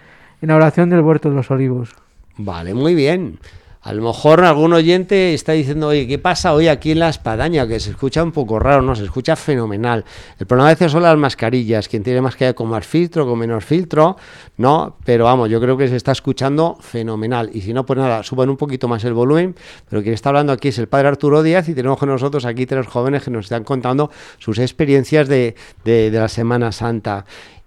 en 0.40 0.48
la 0.48 0.56
oración 0.56 0.88
del 0.90 1.00
huerto 1.00 1.28
de 1.28 1.34
los 1.36 1.50
olivos. 1.50 1.90
Vale, 2.38 2.72
muy 2.74 2.94
bien. 2.94 3.38
A 3.86 3.92
lo 3.92 4.02
mejor 4.02 4.44
algún 4.44 4.72
oyente 4.72 5.32
está 5.32 5.52
diciendo, 5.52 5.86
oye, 5.86 6.08
¿qué 6.08 6.18
pasa 6.18 6.52
hoy 6.52 6.66
aquí 6.66 6.90
en 6.90 6.98
la 6.98 7.08
espadaña? 7.08 7.68
Que 7.68 7.78
se 7.78 7.90
escucha 7.90 8.20
un 8.20 8.32
poco 8.32 8.58
raro, 8.58 8.82
¿no? 8.82 8.96
Se 8.96 9.04
escucha 9.04 9.36
fenomenal. 9.36 10.04
El 10.40 10.46
problema 10.48 10.70
a 10.70 10.72
veces 10.72 10.90
son 10.90 11.04
las 11.04 11.16
mascarillas. 11.16 11.86
Quien 11.86 12.02
tiene 12.02 12.20
mascarilla 12.20 12.52
con 12.54 12.68
más 12.68 12.84
filtro, 12.84 13.24
con 13.28 13.38
menos 13.38 13.64
filtro, 13.64 14.16
¿no? 14.56 14.96
Pero 15.04 15.26
vamos, 15.26 15.48
yo 15.50 15.60
creo 15.60 15.76
que 15.76 15.86
se 15.86 15.94
está 15.94 16.10
escuchando 16.10 16.76
fenomenal. 16.80 17.48
Y 17.52 17.60
si 17.60 17.72
no, 17.72 17.86
pues 17.86 17.96
nada, 17.96 18.24
suban 18.24 18.50
un 18.50 18.56
poquito 18.56 18.88
más 18.88 19.04
el 19.04 19.12
volumen. 19.14 19.54
Pero 19.88 20.02
quien 20.02 20.14
está 20.14 20.30
hablando 20.30 20.52
aquí 20.52 20.66
es 20.66 20.78
el 20.78 20.88
padre 20.88 21.06
Arturo 21.06 21.44
Díaz 21.44 21.68
y 21.68 21.74
tenemos 21.74 21.96
con 21.96 22.08
nosotros 22.08 22.44
aquí 22.44 22.66
tres 22.66 22.88
jóvenes 22.88 23.22
que 23.22 23.30
nos 23.30 23.44
están 23.46 23.62
contando 23.62 24.10
sus 24.38 24.58
experiencias 24.58 25.28
de, 25.28 25.54
de- 25.84 26.10
la 26.10 26.26
Semana 26.26 26.72
Santa. 26.72 27.24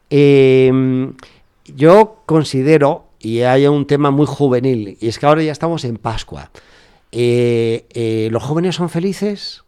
Eh, 0.10 1.12
yo 1.76 2.18
considero, 2.26 3.06
y 3.20 3.42
hay 3.42 3.68
un 3.68 3.86
tema 3.86 4.12
muy 4.12 4.26
juvenil, 4.26 4.98
y 5.00 5.08
es 5.08 5.20
que 5.20 5.26
ahora 5.26 5.44
ya 5.44 5.52
estamos 5.52 5.84
en 5.84 5.98
Pascua. 5.98 6.52
Eh, 7.12 7.86
eh, 7.90 8.30
¿Los 8.32 8.44
jóvenes 8.44 8.76
son 8.76 8.90
felices? 8.90 9.64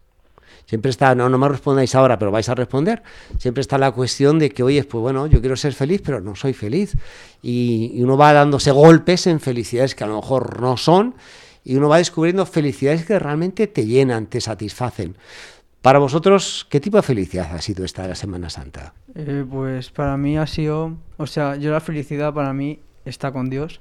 Siempre 0.72 0.90
está, 0.90 1.14
no, 1.14 1.28
no 1.28 1.36
me 1.36 1.48
respondáis 1.50 1.94
ahora, 1.94 2.18
pero 2.18 2.30
vais 2.30 2.48
a 2.48 2.54
responder. 2.54 3.02
Siempre 3.36 3.60
está 3.60 3.76
la 3.76 3.90
cuestión 3.90 4.38
de 4.38 4.48
que, 4.48 4.62
oye, 4.62 4.82
pues 4.84 5.02
bueno, 5.02 5.26
yo 5.26 5.40
quiero 5.40 5.54
ser 5.54 5.74
feliz, 5.74 6.00
pero 6.02 6.20
no 6.22 6.34
soy 6.34 6.54
feliz. 6.54 6.96
Y, 7.42 8.00
uno 8.02 8.16
va 8.16 8.32
dándose 8.32 8.70
golpes 8.70 9.26
en 9.26 9.38
felicidades 9.38 9.94
que 9.94 10.04
a 10.04 10.06
lo 10.06 10.16
mejor 10.16 10.62
no 10.62 10.78
son, 10.78 11.14
y 11.62 11.76
uno 11.76 11.90
va 11.90 11.98
descubriendo 11.98 12.46
felicidades 12.46 13.04
que 13.04 13.18
realmente 13.18 13.66
te 13.66 13.84
llenan, 13.84 14.26
te 14.26 14.40
satisfacen. 14.40 15.16
Para 15.82 15.98
vosotros, 15.98 16.66
¿qué 16.70 16.80
tipo 16.80 16.96
de 16.96 17.02
felicidad 17.02 17.54
ha 17.54 17.60
sido 17.60 17.84
esta 17.84 18.06
la 18.06 18.14
Semana 18.14 18.48
Santa? 18.48 18.94
Eh, 19.14 19.44
pues 19.50 19.90
para 19.90 20.16
mí 20.16 20.38
ha 20.38 20.46
sido, 20.46 20.96
o 21.18 21.26
sea, 21.26 21.56
yo 21.56 21.70
la 21.70 21.80
felicidad 21.80 22.32
para 22.32 22.54
mí 22.54 22.78
está 23.04 23.32
con 23.32 23.50
Dios 23.50 23.78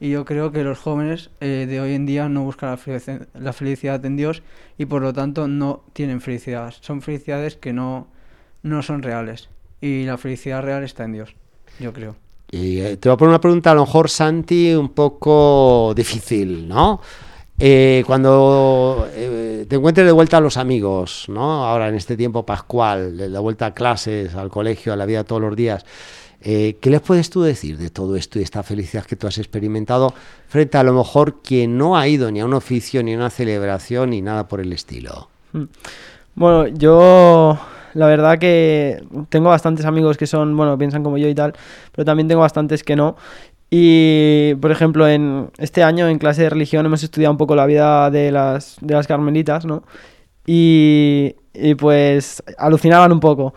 y 0.00 0.10
yo 0.10 0.24
creo 0.24 0.52
que 0.52 0.62
los 0.62 0.78
jóvenes 0.78 1.30
eh, 1.40 1.66
de 1.68 1.80
hoy 1.80 1.94
en 1.94 2.06
día 2.06 2.28
no 2.28 2.44
buscan 2.44 2.70
la 2.70 2.78
felici- 2.78 3.26
la 3.34 3.52
felicidad 3.52 4.04
en 4.04 4.16
Dios 4.16 4.42
y 4.76 4.86
por 4.86 5.02
lo 5.02 5.12
tanto 5.12 5.48
no 5.48 5.82
tienen 5.92 6.20
felicidad. 6.20 6.72
Son 6.80 7.02
felicidades 7.02 7.56
que 7.56 7.72
no, 7.72 8.06
no 8.62 8.82
son 8.82 9.02
reales 9.02 9.48
y 9.80 10.04
la 10.04 10.16
felicidad 10.18 10.62
real 10.62 10.84
está 10.84 11.04
en 11.04 11.12
Dios, 11.12 11.34
yo 11.80 11.92
creo. 11.92 12.16
Y 12.50 12.78
eh, 12.80 12.96
te 12.96 13.08
voy 13.08 13.14
a 13.14 13.18
poner 13.18 13.30
una 13.30 13.40
pregunta, 13.40 13.72
a 13.72 13.74
lo 13.74 13.82
mejor, 13.82 14.08
Santi, 14.08 14.72
un 14.74 14.88
poco 14.90 15.92
difícil, 15.94 16.66
¿no? 16.66 17.00
Eh, 17.60 18.04
cuando 18.06 19.08
eh, 19.14 19.66
te 19.68 19.76
encuentres 19.76 20.06
de 20.06 20.12
vuelta 20.12 20.36
a 20.36 20.40
los 20.40 20.56
amigos, 20.56 21.24
¿no? 21.28 21.64
Ahora 21.64 21.88
en 21.88 21.96
este 21.96 22.16
tiempo 22.16 22.46
pascual, 22.46 23.16
de 23.16 23.28
la 23.28 23.40
vuelta 23.40 23.66
a 23.66 23.74
clases, 23.74 24.36
al 24.36 24.48
colegio, 24.48 24.92
a 24.92 24.96
la 24.96 25.06
vida 25.06 25.24
todos 25.24 25.42
los 25.42 25.56
días, 25.56 25.84
eh, 26.40 26.76
¿qué 26.80 26.90
les 26.90 27.00
puedes 27.00 27.30
tú 27.30 27.42
decir 27.42 27.76
de 27.76 27.90
todo 27.90 28.14
esto 28.14 28.38
y 28.38 28.42
esta 28.42 28.62
felicidad 28.62 29.04
que 29.04 29.16
tú 29.16 29.26
has 29.26 29.38
experimentado 29.38 30.14
frente 30.46 30.78
a 30.78 30.84
lo 30.84 30.92
mejor 30.92 31.42
quien 31.42 31.76
no 31.76 31.96
ha 31.96 32.06
ido 32.06 32.30
ni 32.30 32.38
a 32.38 32.44
un 32.44 32.54
oficio, 32.54 33.02
ni 33.02 33.14
a 33.14 33.16
una 33.16 33.30
celebración, 33.30 34.10
ni 34.10 34.22
nada 34.22 34.46
por 34.46 34.60
el 34.60 34.72
estilo? 34.72 35.28
Bueno, 36.36 36.68
yo 36.68 37.58
la 37.94 38.06
verdad 38.06 38.38
que 38.38 39.02
tengo 39.30 39.48
bastantes 39.48 39.84
amigos 39.84 40.16
que 40.16 40.28
son, 40.28 40.56
bueno, 40.56 40.78
piensan 40.78 41.02
como 41.02 41.18
yo 41.18 41.28
y 41.28 41.34
tal, 41.34 41.54
pero 41.90 42.04
también 42.04 42.28
tengo 42.28 42.42
bastantes 42.42 42.84
que 42.84 42.94
no. 42.94 43.16
Y, 43.70 44.54
por 44.60 44.70
ejemplo, 44.70 45.06
en 45.08 45.50
este 45.58 45.82
año 45.82 46.08
en 46.08 46.18
clase 46.18 46.42
de 46.42 46.50
religión 46.50 46.86
hemos 46.86 47.02
estudiado 47.02 47.32
un 47.32 47.38
poco 47.38 47.54
la 47.54 47.66
vida 47.66 48.10
de 48.10 48.32
las, 48.32 48.76
de 48.80 48.94
las 48.94 49.06
carmelitas, 49.06 49.66
¿no? 49.66 49.82
Y, 50.46 51.36
y 51.52 51.74
pues 51.74 52.42
alucinaban 52.56 53.12
un 53.12 53.20
poco. 53.20 53.54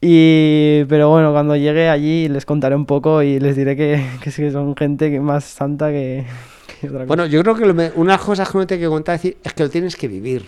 Y, 0.00 0.84
pero 0.84 1.08
bueno, 1.10 1.32
cuando 1.32 1.56
llegue 1.56 1.88
allí 1.88 2.28
les 2.28 2.46
contaré 2.46 2.76
un 2.76 2.86
poco 2.86 3.20
y 3.22 3.40
les 3.40 3.56
diré 3.56 3.74
que, 3.74 4.00
que 4.22 4.30
son 4.52 4.76
gente 4.76 5.10
que- 5.10 5.18
más 5.20 5.42
santa 5.44 5.88
que, 5.90 6.24
que 6.80 6.86
otra 6.86 7.00
cosa. 7.00 7.06
Bueno, 7.08 7.26
yo 7.26 7.42
creo 7.42 7.56
que 7.56 7.66
lo 7.66 7.74
me- 7.74 7.90
una 7.96 8.16
cosa 8.16 8.44
que 8.46 8.56
uno 8.56 8.66
tiene 8.66 8.82
que 8.84 8.88
contar 8.88 9.16
es, 9.16 9.22
decir, 9.22 9.38
es 9.42 9.52
que 9.54 9.62
lo 9.64 9.70
tienes 9.70 9.96
que 9.96 10.06
vivir, 10.06 10.42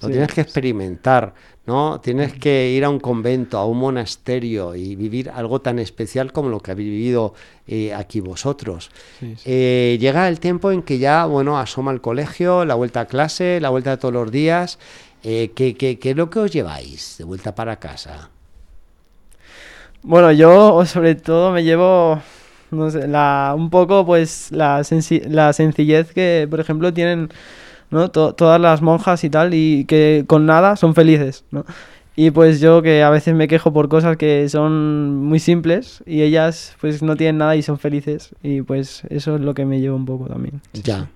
lo 0.00 0.06
Sí. 0.06 0.12
tienes 0.12 0.32
que 0.32 0.40
experimentar, 0.42 1.34
¿no? 1.66 2.00
Tienes 2.00 2.32
que 2.34 2.70
ir 2.70 2.84
a 2.84 2.90
un 2.90 2.98
convento, 3.00 3.58
a 3.58 3.66
un 3.66 3.78
monasterio 3.78 4.74
y 4.74 4.96
vivir 4.96 5.30
algo 5.30 5.60
tan 5.60 5.78
especial 5.78 6.32
como 6.32 6.48
lo 6.48 6.60
que 6.60 6.72
habéis 6.72 6.90
vivido 6.90 7.34
eh, 7.66 7.94
aquí 7.94 8.20
vosotros. 8.20 8.90
Sí, 9.20 9.36
sí. 9.36 9.42
Eh, 9.44 9.96
llega 10.00 10.28
el 10.28 10.40
tiempo 10.40 10.72
en 10.72 10.82
que 10.82 10.98
ya, 10.98 11.24
bueno, 11.26 11.58
asoma 11.58 11.92
el 11.92 12.00
colegio, 12.00 12.64
la 12.64 12.74
vuelta 12.74 13.00
a 13.02 13.06
clase, 13.06 13.60
la 13.60 13.68
vuelta 13.70 13.90
de 13.90 13.96
todos 13.98 14.14
los 14.14 14.30
días. 14.32 14.78
Eh, 15.24 15.52
¿qué, 15.54 15.74
qué, 15.76 16.00
qué 16.00 16.10
es 16.10 16.16
lo 16.16 16.30
que 16.30 16.40
os 16.40 16.50
lleváis 16.50 17.16
de 17.18 17.24
vuelta 17.24 17.54
para 17.54 17.76
casa? 17.76 18.30
Bueno, 20.02 20.32
yo 20.32 20.84
sobre 20.84 21.14
todo 21.14 21.52
me 21.52 21.62
llevo, 21.62 22.20
no 22.72 22.90
sé, 22.90 23.06
la, 23.06 23.54
un 23.56 23.70
poco 23.70 24.04
pues 24.04 24.50
la, 24.50 24.80
sensi- 24.80 25.22
la 25.28 25.52
sencillez 25.52 26.12
que, 26.12 26.48
por 26.50 26.58
ejemplo, 26.58 26.92
tienen 26.92 27.28
¿no? 27.92 28.10
To- 28.10 28.34
todas 28.34 28.60
las 28.60 28.82
monjas 28.82 29.22
y 29.22 29.30
tal, 29.30 29.54
y 29.54 29.84
que 29.84 30.24
con 30.26 30.44
nada 30.46 30.74
son 30.76 30.94
felices, 30.94 31.44
¿no? 31.52 31.64
Y 32.14 32.30
pues 32.30 32.60
yo 32.60 32.82
que 32.82 33.02
a 33.02 33.08
veces 33.08 33.34
me 33.34 33.48
quejo 33.48 33.72
por 33.72 33.88
cosas 33.88 34.18
que 34.18 34.46
son 34.50 35.14
muy 35.16 35.38
simples 35.38 36.02
y 36.04 36.20
ellas 36.20 36.76
pues 36.80 37.02
no 37.02 37.16
tienen 37.16 37.38
nada 37.38 37.56
y 37.56 37.62
son 37.62 37.78
felices. 37.78 38.34
Y 38.42 38.60
pues 38.60 39.02
eso 39.08 39.36
es 39.36 39.40
lo 39.40 39.54
que 39.54 39.64
me 39.64 39.80
lleva 39.80 39.94
un 39.96 40.04
poco 40.04 40.26
también. 40.26 40.60
Ya. 40.74 41.08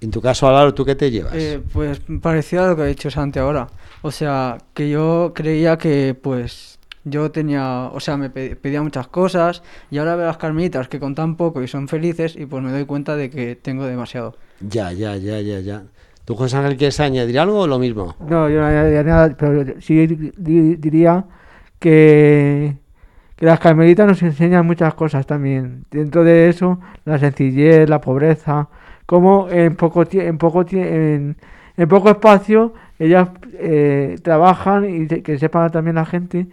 En 0.00 0.10
tu 0.10 0.22
caso, 0.22 0.48
Álvaro, 0.48 0.72
¿tú 0.72 0.86
qué 0.86 0.94
te 0.94 1.10
llevas? 1.10 1.34
Eh, 1.34 1.60
pues 1.74 2.00
parecido 2.22 2.64
a 2.64 2.68
lo 2.68 2.76
que 2.76 2.82
ha 2.82 2.86
dicho 2.86 3.10
Santi 3.10 3.38
ahora. 3.38 3.66
O 4.00 4.10
sea, 4.10 4.56
que 4.72 4.88
yo 4.88 5.32
creía 5.34 5.76
que 5.76 6.16
pues 6.20 6.69
yo 7.04 7.30
tenía, 7.30 7.90
o 7.92 8.00
sea, 8.00 8.16
me 8.16 8.30
pe- 8.30 8.56
pedía 8.56 8.82
muchas 8.82 9.08
cosas 9.08 9.62
y 9.90 9.98
ahora 9.98 10.16
veo 10.16 10.24
a 10.24 10.28
las 10.28 10.36
carmelitas 10.38 10.88
que 10.88 11.00
con 11.00 11.14
tan 11.14 11.36
poco 11.36 11.62
y 11.62 11.68
son 11.68 11.88
felices 11.88 12.36
y 12.36 12.46
pues 12.46 12.62
me 12.62 12.70
doy 12.70 12.84
cuenta 12.84 13.16
de 13.16 13.30
que 13.30 13.56
tengo 13.56 13.84
demasiado. 13.86 14.36
Ya, 14.60 14.92
ya, 14.92 15.16
ya, 15.16 15.40
ya, 15.40 15.60
ya. 15.60 15.82
¿Tú, 16.24 16.36
José 16.36 16.58
Ángel, 16.58 16.76
quieres 16.76 17.00
añadir 17.00 17.38
algo 17.38 17.60
o 17.60 17.66
lo 17.66 17.78
mismo? 17.78 18.14
No, 18.20 18.48
yo 18.48 18.60
no 18.60 18.66
añadiría 18.66 19.02
nada, 19.02 19.34
pero 19.36 19.80
sí 19.80 20.06
di- 20.06 20.32
di- 20.36 20.76
diría 20.76 21.24
que, 21.78 22.76
que 23.36 23.46
las 23.46 23.58
carmelitas 23.60 24.06
nos 24.06 24.22
enseñan 24.22 24.66
muchas 24.66 24.94
cosas 24.94 25.26
también. 25.26 25.84
Dentro 25.90 26.24
de 26.24 26.48
eso, 26.48 26.78
la 27.04 27.18
sencillez, 27.18 27.88
la 27.88 28.00
pobreza, 28.00 28.68
cómo 29.06 29.48
en 29.50 29.76
poco, 29.76 30.04
en 30.12 30.38
poco, 30.38 30.64
en, 30.70 31.36
en 31.76 31.88
poco 31.88 32.10
espacio 32.10 32.74
ellas 32.98 33.30
eh, 33.54 34.18
trabajan 34.22 34.84
y 34.88 35.06
que 35.22 35.38
sepa 35.38 35.70
también 35.70 35.96
la 35.96 36.04
gente 36.06 36.46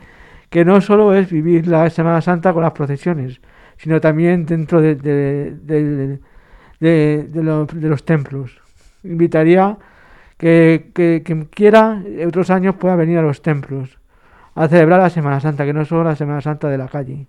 que 0.50 0.66
no 0.66 0.82
solo 0.82 1.14
es 1.14 1.30
vivir 1.30 1.68
la 1.68 1.90
Semana 1.90 2.22
Santa 2.22 2.54
con 2.54 2.64
las 2.64 2.72
procesiones, 2.72 3.42
sino 3.78 4.00
también 4.02 4.46
dentro 4.46 4.82
de, 4.82 6.20
los- 6.80 8.04
templos. 8.06 8.60
Invitaría 9.04 9.78
que, 10.38 10.92
que 10.94 11.22
quien 11.26 11.46
quiera 11.46 12.02
otros 12.26 12.50
años 12.50 12.76
pueda 12.76 12.96
venir 12.96 13.18
a 13.18 13.22
los 13.22 13.42
templos 13.42 13.98
a 14.56 14.68
celebrar 14.68 15.00
la 15.00 15.10
Semana 15.10 15.40
Santa, 15.40 15.66
que 15.66 15.74
no 15.74 15.86
solo 15.86 16.04
la 16.04 16.16
Semana 16.16 16.42
Santa 16.42 16.68
de 16.68 16.78
la 16.78 16.88
calle. 16.88 17.28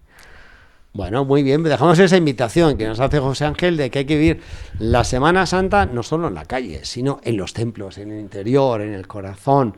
Bueno, 0.94 1.26
muy 1.26 1.42
bien, 1.42 1.62
dejamos 1.62 1.98
esa 1.98 2.16
invitación 2.16 2.78
que 2.78 2.86
nos 2.86 2.98
hace 2.98 3.18
José 3.20 3.44
Ángel 3.44 3.76
de 3.76 3.90
que 3.90 4.00
hay 4.00 4.04
que 4.06 4.16
vivir 4.16 4.40
la 4.78 5.04
Semana 5.04 5.44
Santa 5.44 5.84
no 5.84 6.02
solo 6.02 6.28
en 6.28 6.34
la 6.34 6.46
calle, 6.46 6.80
sino 6.84 7.20
en 7.22 7.36
los 7.36 7.52
templos, 7.52 7.98
en 7.98 8.10
el 8.10 8.20
interior, 8.20 8.80
en 8.80 8.94
el 8.94 9.06
corazón. 9.06 9.74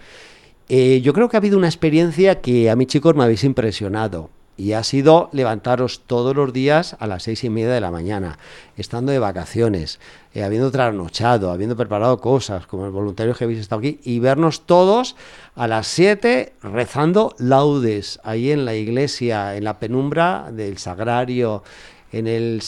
Eh, 0.73 1.01
yo 1.03 1.13
creo 1.13 1.29
que 1.29 1.37
ha 1.37 1.39
habido 1.39 1.59
una 1.59 1.67
experiencia 1.67 2.41
que 2.41 2.71
a 2.71 2.77
mí, 2.77 2.87
chicos, 2.87 3.17
me 3.17 3.25
habéis 3.25 3.43
impresionado. 3.43 4.31
Y 4.57 4.75
ha 4.75 4.85
sido 4.85 5.29
levantaros 5.33 6.03
todos 6.07 6.37
los 6.37 6.53
días 6.53 6.95
a 7.01 7.09
las 7.09 7.25
seis 7.25 7.43
y 7.43 7.51
media 7.51 7.71
de 7.73 7.81
la 7.81 7.91
mañana, 7.91 8.39
estando 8.77 9.11
de 9.11 9.19
vacaciones, 9.19 9.99
eh, 10.33 10.45
habiendo 10.45 10.71
trasnochado, 10.71 11.51
habiendo 11.51 11.77
preparado 11.77 12.21
cosas, 12.21 12.69
como 12.69 12.87
el 12.87 12.93
voluntario 12.93 13.35
que 13.35 13.43
habéis 13.43 13.59
estado 13.59 13.81
aquí, 13.81 13.99
y 14.05 14.21
vernos 14.21 14.61
todos 14.65 15.17
a 15.57 15.67
las 15.67 15.89
siete 15.89 16.53
rezando 16.63 17.35
laudes 17.39 18.21
ahí 18.23 18.53
en 18.53 18.65
la 18.65 18.77
iglesia, 18.77 19.57
en 19.57 19.65
la 19.65 19.81
penumbra 19.81 20.53
del 20.53 20.79
sagrario, 20.79 21.65
en 22.13 22.27
el 22.27 22.63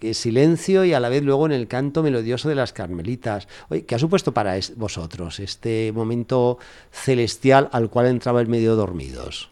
eh, 0.00 0.14
silencio 0.14 0.84
y 0.84 0.92
a 0.92 1.00
la 1.00 1.08
vez 1.08 1.22
luego 1.22 1.46
en 1.46 1.52
el 1.52 1.68
canto 1.68 2.02
melodioso 2.02 2.48
de 2.48 2.54
las 2.54 2.72
carmelitas. 2.72 3.48
¿qué 3.86 3.94
ha 3.94 3.98
supuesto 3.98 4.32
para 4.32 4.58
vosotros 4.76 5.40
este 5.40 5.92
momento 5.94 6.58
celestial 6.90 7.68
al 7.72 7.90
cual 7.90 8.06
entrabais 8.06 8.48
medio 8.48 8.76
dormidos? 8.76 9.50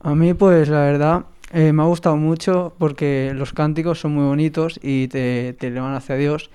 A 0.00 0.14
mí 0.14 0.34
pues 0.34 0.68
la 0.68 0.80
verdad 0.80 1.24
eh, 1.52 1.72
me 1.72 1.82
ha 1.82 1.86
gustado 1.86 2.16
mucho 2.16 2.72
porque 2.78 3.32
los 3.34 3.52
cánticos 3.52 4.00
son 4.00 4.14
muy 4.14 4.24
bonitos 4.24 4.78
y 4.82 5.08
te, 5.08 5.54
te 5.58 5.68
elevan 5.68 5.94
hacia 5.94 6.16
Dios. 6.16 6.50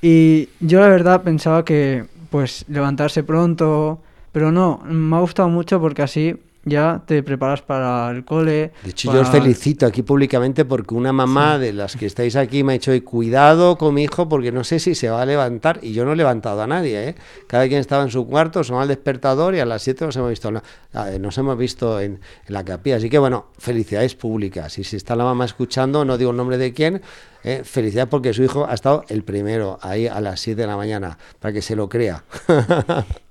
Y 0.00 0.48
yo 0.60 0.80
la 0.80 0.88
verdad 0.88 1.22
pensaba 1.22 1.64
que 1.64 2.04
pues 2.30 2.64
levantarse 2.68 3.22
pronto, 3.22 4.00
pero 4.32 4.50
no, 4.50 4.80
me 4.84 5.16
ha 5.16 5.20
gustado 5.20 5.48
mucho 5.48 5.80
porque 5.80 6.02
así 6.02 6.36
ya 6.64 7.02
te 7.06 7.22
preparas 7.22 7.62
para 7.62 8.10
el 8.10 8.24
cole. 8.24 8.72
De 8.84 8.90
hecho, 8.90 9.12
yo 9.12 9.20
os 9.20 9.28
para- 9.28 9.42
felicito 9.42 9.84
aquí 9.86 10.02
públicamente 10.02 10.64
porque 10.64 10.94
una 10.94 11.12
mamá 11.12 11.58
de 11.58 11.72
las 11.72 11.96
que 11.96 12.06
estáis 12.06 12.36
aquí 12.36 12.62
me 12.62 12.72
ha 12.72 12.74
dicho, 12.74 12.90
"Oye, 12.92 13.02
cuidado 13.02 13.76
con 13.76 13.94
mi 13.94 14.04
hijo 14.04 14.28
porque 14.28 14.52
no 14.52 14.62
sé 14.64 14.78
si 14.78 14.94
se 14.94 15.08
va 15.10 15.22
a 15.22 15.26
levantar. 15.26 15.80
Y 15.82 15.92
yo 15.92 16.04
no 16.04 16.12
he 16.12 16.16
levantado 16.16 16.62
a 16.62 16.66
nadie, 16.66 17.08
¿eh? 17.08 17.14
Cada 17.46 17.66
quien 17.66 17.80
estaba 17.80 18.02
en 18.04 18.10
su 18.10 18.26
cuarto, 18.26 18.62
sonaba 18.62 18.84
el 18.84 18.88
despertador 18.88 19.54
y 19.54 19.60
a 19.60 19.64
las 19.66 19.82
7 19.82 20.04
nos 20.04 20.14
hemos 20.16 20.30
visto, 20.30 20.48
en 20.48 20.54
la- 20.92 21.18
nos 21.18 21.36
hemos 21.38 21.58
visto 21.58 21.98
en, 22.00 22.20
en 22.46 22.54
la 22.54 22.64
capilla. 22.64 22.96
Así 22.96 23.10
que, 23.10 23.18
bueno, 23.18 23.46
felicidades 23.58 24.14
públicas. 24.14 24.78
Y 24.78 24.84
si 24.84 24.96
está 24.96 25.16
la 25.16 25.24
mamá 25.24 25.44
escuchando, 25.44 26.04
no 26.04 26.16
digo 26.18 26.30
el 26.30 26.36
nombre 26.36 26.58
de 26.58 26.72
quién, 26.72 27.02
eh, 27.44 27.62
felicidades 27.64 28.08
porque 28.08 28.32
su 28.32 28.44
hijo 28.44 28.66
ha 28.68 28.74
estado 28.74 29.04
el 29.08 29.24
primero 29.24 29.78
ahí 29.82 30.06
a 30.06 30.20
las 30.20 30.38
7 30.40 30.60
de 30.60 30.66
la 30.68 30.76
mañana, 30.76 31.18
para 31.40 31.52
que 31.52 31.60
se 31.62 31.74
lo 31.74 31.88
crea. 31.88 32.22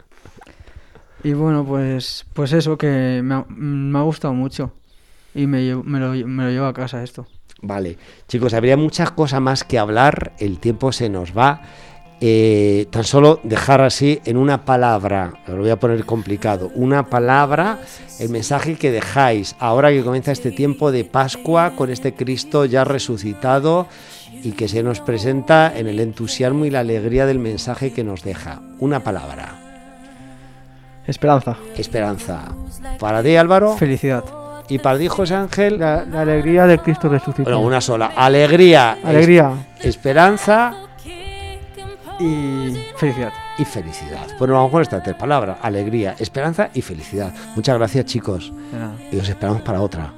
Y 1.24 1.34
bueno, 1.34 1.64
pues, 1.66 2.26
pues 2.34 2.52
eso 2.54 2.78
que 2.78 3.22
me 3.24 3.36
ha, 3.36 4.02
gustado 4.02 4.34
mucho. 4.34 4.72
Y 5.34 5.48
me, 5.48 5.62
llevo- 5.64 5.84
me, 5.84 6.00
lo, 6.00 6.12
me 6.28 6.44
lo 6.46 6.50
llevo 6.50 6.66
a 6.66 6.74
casa 6.74 7.04
esto. 7.04 7.28
Vale, 7.62 7.98
chicos, 8.28 8.54
habría 8.54 8.76
muchas 8.76 9.12
cosas 9.12 9.40
más 9.40 9.64
que 9.64 9.78
hablar, 9.78 10.34
el 10.40 10.60
tiempo 10.60 10.92
se 10.92 11.10
nos 11.10 11.38
va. 11.38 11.62
Eh, 12.24 12.86
tan 12.92 13.04
solo 13.04 13.40
dejar 13.44 13.82
así 13.82 14.20
en 14.26 14.38
una 14.38 14.64
palabra, 14.64 15.34
lo 15.48 15.58
voy 15.58 15.72
a 15.72 15.80
poner 15.80 16.06
complicado, 16.06 16.70
una 16.76 17.10
palabra, 17.10 17.80
el 18.20 18.30
mensaje 18.30 18.76
que 18.76 18.92
dejáis 18.92 19.56
ahora 19.58 19.90
que 19.90 20.04
comienza 20.04 20.32
este 20.32 20.52
tiempo 20.52 20.92
de 20.92 21.04
Pascua 21.04 21.72
con 21.76 21.90
este 21.90 22.14
Cristo 22.14 22.66
ya 22.66 22.84
resucitado 22.84 23.88
y 24.44 24.52
que 24.52 24.68
se 24.68 24.84
nos 24.84 25.00
presenta 25.02 25.76
en 25.76 25.88
el 25.88 26.00
entusiasmo 26.00 26.66
y 26.66 26.70
la 26.70 26.82
alegría 26.82 27.26
del 27.26 27.40
mensaje 27.40 27.92
que 27.92 28.04
nos 28.04 28.24
deja. 28.24 28.62
Una 28.78 29.00
palabra, 29.00 29.60
Esperanza. 31.12 31.56
esperanza. 31.78 32.42
Para 33.00 33.22
ti 33.22 33.36
Álvaro 33.36 33.76
Felicidad. 33.78 34.24
y 34.70 34.80
para 34.80 34.98
ti 34.98 35.08
José 35.08 35.36
Ángel, 35.36 35.78
La, 35.80 36.04
la 36.06 36.22
alegría 36.22 36.66
de 36.66 36.80
Cristo 36.80 37.08
resucitado. 37.10 37.44
bueno, 37.58 37.60
una 37.68 37.82
sola, 37.82 38.12
alegría, 38.16 38.98
es- 39.00 39.06
Alegría. 39.06 39.52
esperanza 39.82 40.74
Y 42.20 42.78
felicidad. 42.98 43.34
y 43.58 43.66
felicidad. 43.66 44.28
Bueno, 44.38 44.54
vamos 44.54 44.72
con 44.72 44.82
estas 44.82 45.04
tres 45.04 45.16
palabras: 45.16 45.58
alegría, 45.62 46.16
esperanza 46.20 46.70
y 46.74 46.82
felicidad. 46.82 47.34
Muchas 47.56 47.78
gracias, 47.78 48.06
chicos. 48.06 48.52
De 48.72 48.78
nada. 48.80 48.94
Y 49.12 49.18
os 49.18 49.28
esperamos 49.28 49.62
para 49.64 49.82
otra. 49.82 50.14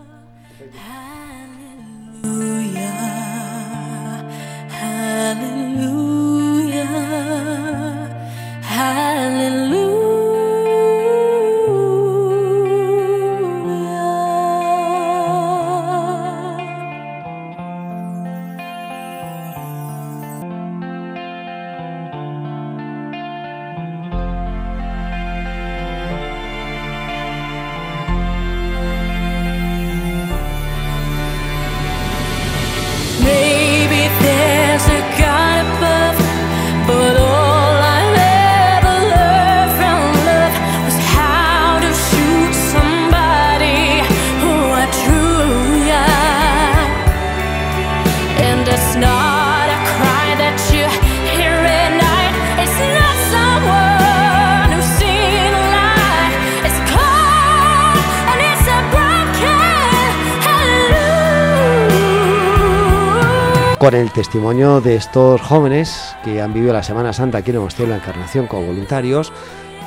Con 63.84 63.96
el 63.96 64.14
testimonio 64.14 64.80
de 64.80 64.96
estos 64.96 65.42
jóvenes 65.42 66.16
que 66.24 66.42
han 66.42 66.54
vivido 66.54 66.72
la 66.72 66.84
Semana 66.84 67.12
Santa 67.12 67.40
aquí 67.40 67.52
en 67.52 67.58
el 67.58 67.68
de 67.68 67.88
la 67.88 67.98
Encarnación 67.98 68.48
como 68.48 68.68
voluntarios, 68.68 69.34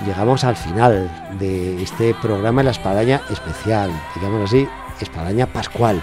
llegamos 0.05 0.45
al 0.45 0.55
final 0.55 1.11
de 1.39 1.83
este 1.83 2.13
programa 2.13 2.63
la 2.63 2.73
Espadaña 2.73 3.23
especial, 3.31 3.91
digamos 4.15 4.51
así, 4.51 4.69
Espadaña 5.01 5.47
Pascual. 5.47 6.03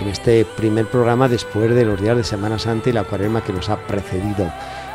En 0.00 0.08
este 0.08 0.46
primer 0.46 0.86
programa 0.86 1.28
después 1.28 1.74
de 1.74 1.84
los 1.84 2.00
días 2.00 2.16
de 2.16 2.24
Semana 2.24 2.58
Santa 2.58 2.88
y 2.88 2.94
la 2.94 3.04
cuaresma 3.04 3.44
que 3.44 3.52
nos 3.52 3.68
ha 3.68 3.76
precedido. 3.86 4.50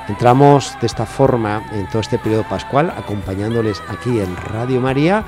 Entramos 0.08 0.76
de 0.82 0.88
esta 0.88 1.06
forma 1.06 1.64
en 1.72 1.88
todo 1.90 2.02
este 2.02 2.18
periodo 2.18 2.50
pascual, 2.50 2.92
acompañándoles 2.98 3.84
aquí 3.88 4.20
en 4.20 4.36
Radio 4.36 4.82
María 4.82 5.24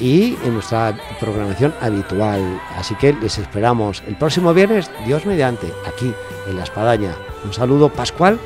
y 0.00 0.36
en 0.44 0.54
nuestra 0.54 0.96
programación 1.20 1.74
habitual. 1.80 2.60
Así 2.76 2.94
que 2.96 3.12
les 3.14 3.38
esperamos 3.38 4.02
el 4.06 4.16
próximo 4.16 4.54
viernes, 4.54 4.90
Dios 5.06 5.26
mediante, 5.26 5.72
aquí 5.86 6.12
en 6.48 6.56
La 6.56 6.64
Espadaña. 6.64 7.14
Un 7.44 7.52
saludo 7.52 7.88
pascual 7.92 8.38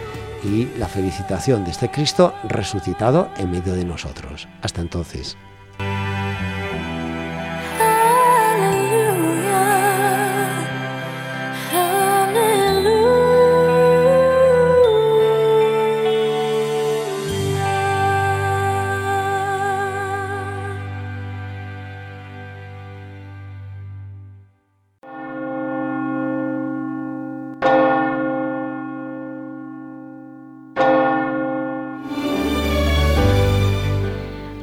y 0.45 0.67
la 0.79 0.89
felicitación 0.89 1.65
de 1.65 1.71
este 1.71 1.91
Cristo 1.91 2.35
resucitado 2.45 3.29
en 3.37 3.51
medio 3.51 3.75
de 3.75 3.85
nosotros. 3.85 4.49
Hasta 4.63 4.81
entonces. 4.81 5.37